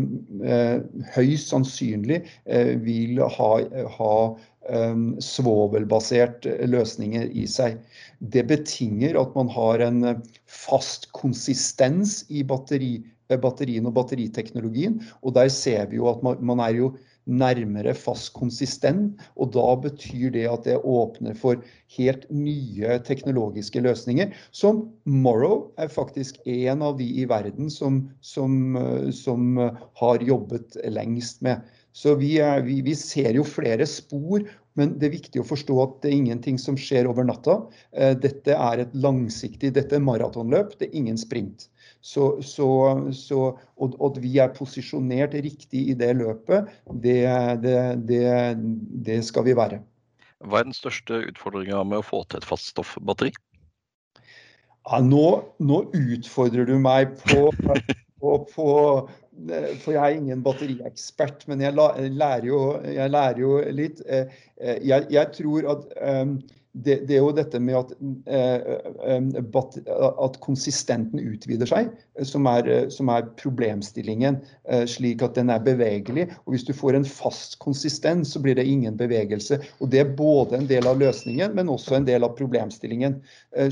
høyst 1.14 1.48
sannsynlig 1.48 2.18
eh, 2.44 2.74
vil 2.84 3.22
ha, 3.24 3.50
ha 3.96 4.14
svovelbaserte 5.24 6.52
løsninger 6.68 7.30
i 7.32 7.46
seg. 7.48 7.78
Det 8.20 8.44
betinger 8.50 9.16
at 9.18 9.32
man 9.34 9.48
har 9.50 9.80
en 9.82 10.20
fast 10.44 11.08
konsistens 11.16 12.20
i 12.28 12.44
batteri, 12.46 13.00
batterien 13.32 13.88
og 13.88 13.96
batteriteknologien. 13.96 15.00
Og 15.24 15.34
der 15.40 15.48
ser 15.50 15.88
vi 15.90 15.98
jo 15.98 16.10
at 16.12 16.22
man, 16.22 16.44
man 16.44 16.60
er 16.62 16.76
jo 16.76 16.92
nærmere 17.26 17.94
fast 17.96 18.32
konsistent. 18.36 19.20
Og 19.36 19.52
da 19.56 19.66
betyr 19.82 20.30
det 20.34 20.46
at 20.50 20.68
det 20.68 20.78
åpner 20.80 21.36
for 21.38 21.60
helt 21.96 22.26
nye 22.32 23.00
teknologiske 23.06 23.82
løsninger. 23.84 24.32
Som 24.50 24.86
Morrow 25.04 25.70
er 25.80 25.92
faktisk 25.92 26.40
en 26.46 26.86
av 26.86 26.96
de 27.00 27.08
i 27.22 27.26
verden 27.30 27.70
som, 27.72 28.04
som, 28.20 28.78
som 29.12 29.60
har 30.00 30.26
jobbet 30.26 30.80
lengst 30.88 31.44
med. 31.46 31.60
Så 31.92 32.14
vi, 32.14 32.36
er, 32.38 32.62
vi, 32.62 32.78
vi, 32.86 32.94
ser 32.94 33.34
jo 33.34 33.44
flere 33.46 33.86
spor, 33.88 34.44
men 34.78 34.94
det 35.00 35.08
er 35.08 35.16
viktig 35.16 35.42
å 35.42 35.48
forstå 35.48 35.78
at 35.82 35.96
det 36.04 36.12
er 36.12 36.18
ingenting 36.20 36.60
som 36.62 36.78
skjer 36.78 37.08
over 37.10 37.26
natta. 37.26 37.56
Eh, 37.90 38.14
dette 38.14 38.54
er 38.54 38.84
et 38.84 38.94
langsiktig, 38.94 39.72
dette 39.74 39.98
er 39.98 40.04
maratonløp, 40.04 40.76
det 40.78 40.88
er 40.88 41.00
ingen 41.02 41.18
sprint. 41.18 41.66
Så, 42.00 42.40
så, 42.40 42.66
så 43.12 43.40
og, 43.76 44.18
vi 44.22 44.38
er 44.40 44.54
posisjonert 44.56 45.34
riktig 45.36 45.82
i 45.92 45.96
det 45.98 46.14
løpet, 46.16 46.70
det, 47.04 47.20
det, 47.60 47.76
det, 48.08 48.24
det 49.04 49.20
skal 49.28 49.44
vi 49.50 49.56
være. 49.56 49.82
Hva 50.40 50.62
er 50.62 50.70
den 50.70 50.76
største 50.76 51.20
utfordringa 51.28 51.82
med 51.84 52.00
å 52.00 52.06
få 52.06 52.22
til 52.24 52.40
et 52.40 52.48
faststoffbatteri? 52.48 53.34
Ja, 54.88 55.00
nå, 55.04 55.26
nå, 55.60 55.80
utfordrer 55.92 56.64
du 56.66 56.78
meg 56.80 57.12
på, 57.20 57.50
på, 57.60 58.30
på, 58.48 58.68
For 59.82 59.92
jeg 59.92 60.00
er 60.00 60.16
ingen 60.16 60.40
batteriekspert, 60.44 61.44
men 61.50 61.60
jeg 61.60 61.76
lærer 61.76 62.48
jo, 62.48 62.62
jeg 62.88 63.12
lærer 63.12 63.42
jo 63.44 63.58
litt. 63.76 64.00
Eh, 64.08 64.32
eh, 64.56 64.80
jeg, 64.88 65.06
jeg 65.12 65.32
tror 65.36 65.68
at 65.74 65.84
um, 66.00 66.38
det, 66.84 66.96
det, 67.08 67.16
er 67.16 67.24
jo 67.24 67.32
dette 67.34 67.60
med 67.62 67.76
at, 67.78 67.92
eh, 68.30 69.26
at 70.24 70.38
konsistenten 70.44 71.20
utvider 71.20 71.68
seg, 71.68 71.90
eh, 72.18 72.26
som 72.26 72.48
er, 72.50 72.68
eh, 72.70 72.88
som 72.92 73.10
er, 73.12 73.28
problemstillingen. 73.40 74.38
Slik 74.90 75.22
at 75.24 75.36
den 75.38 75.50
er 75.50 75.62
bevegelig. 75.64 76.26
Og 76.44 76.54
hvis 76.54 76.64
du 76.66 76.72
får 76.76 76.96
en 76.96 77.06
fast 77.06 77.56
konsistens, 77.62 78.34
så 78.34 78.42
blir 78.42 78.56
det 78.58 78.66
ingen 78.68 78.96
bevegelse. 78.98 79.58
Og 79.80 79.90
det 79.92 80.02
er 80.02 80.12
både 80.18 80.60
en 80.60 80.68
del 80.70 80.86
av 80.86 81.00
løsningen, 81.00 81.54
men 81.56 81.72
også 81.72 81.96
en 81.98 82.06
del 82.08 82.26
av 82.26 82.36
problemstillingen. 82.38 83.16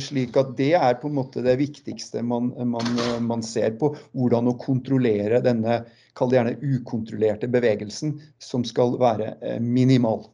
Slik 0.02 0.36
at 0.40 0.54
det 0.58 0.72
er 0.78 0.98
på 1.00 1.10
en 1.10 1.18
måte 1.20 1.44
det 1.44 1.58
viktigste 1.60 2.24
man, 2.26 2.50
man, 2.72 2.88
man 3.26 3.44
ser 3.46 3.76
på. 3.80 3.92
Hvordan 4.16 4.50
å 4.50 4.56
kontrollere 4.60 5.42
denne, 5.44 5.82
kall 6.18 6.32
det 6.32 6.40
gjerne 6.40 6.74
ukontrollerte 6.78 7.52
bevegelsen, 7.52 8.16
som 8.42 8.66
skal 8.66 8.98
være 9.00 9.36
minimal. 9.62 10.26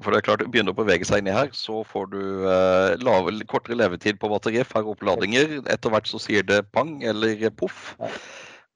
For 0.00 0.12
det 0.12 0.20
er 0.20 0.28
klart, 0.28 0.46
Begynner 0.54 0.74
å 0.74 0.78
bevege 0.78 1.06
seg 1.08 1.22
inni 1.22 1.34
her, 1.34 1.50
så 1.56 1.82
får 1.88 2.10
du 2.12 2.22
eh, 2.50 2.94
lave, 3.02 3.36
kortere 3.50 3.78
levetid 3.80 4.20
på 4.22 4.30
batteriet, 4.32 4.68
færre 4.70 4.94
oppladinger. 4.94 5.60
Etter 5.72 5.94
hvert 5.94 6.10
så 6.10 6.20
sier 6.22 6.46
det 6.46 6.64
pang 6.74 6.96
eller 7.04 7.48
poff. 7.58 7.94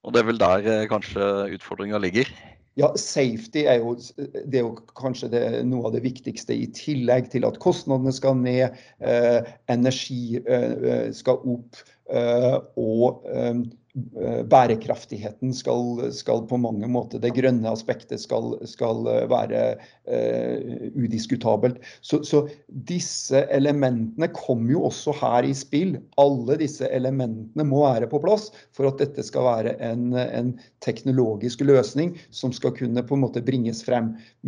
Og 0.05 0.15
det 0.15 0.23
er 0.23 0.29
vel 0.31 0.41
der 0.41 0.69
eh, 0.69 0.87
kanskje 0.91 1.27
utfordringa 1.57 1.99
ligger. 2.01 2.29
Ja, 2.79 2.93
Safety 2.95 3.65
er 3.67 3.81
jo, 3.81 3.95
det 4.47 4.61
er 4.61 4.63
jo 4.63 4.75
kanskje 4.95 5.27
det, 5.33 5.41
noe 5.67 5.89
av 5.89 5.95
det 5.97 6.03
viktigste, 6.05 6.55
i 6.55 6.69
tillegg 6.75 7.27
til 7.33 7.47
at 7.47 7.59
kostnadene 7.59 8.13
skal 8.15 8.37
ned, 8.39 8.77
eh, 9.03 9.49
energi 9.71 10.39
eh, 10.45 10.75
eh 10.93 11.09
skal 11.15 11.41
opp 11.43 11.81
eh, 12.13 12.55
og 12.79 13.25
bærekraftigheten 14.49 15.53
skal, 15.55 16.11
skal, 16.13 16.43
på 16.47 16.57
mange 16.61 16.87
måter 16.87 17.19
Det 17.21 17.31
grønne 17.33 17.71
aspektet 17.71 18.21
skal, 18.21 18.53
skal 18.69 19.01
være 19.31 19.63
uh, 20.05 20.85
udiskutabelt. 20.93 21.79
Så, 22.01 22.21
så, 22.23 22.43
disse 22.69 23.41
elementene 23.51 24.29
kommer 24.35 24.71
jo 24.75 24.83
også 24.89 25.15
her 25.19 25.47
i 25.49 25.55
spill. 25.57 25.97
Alle 26.21 26.59
disse 26.61 26.87
elementene 26.93 27.65
må 27.65 27.81
være 27.87 28.09
på 28.11 28.21
plass 28.23 28.51
for 28.77 28.87
at 28.89 29.01
dette 29.01 29.25
skal 29.25 29.47
være 29.47 29.75
en, 29.89 30.13
en 30.13 30.53
teknologisk 30.85 31.65
løsning 31.65 32.15
som 32.29 32.53
skal 32.55 32.75
kunne 32.77 33.03
på 33.03 33.17
en 33.17 33.25
måte 33.25 33.43
bringes 33.45 33.81
frem. 33.85 34.13
Men 34.41 34.47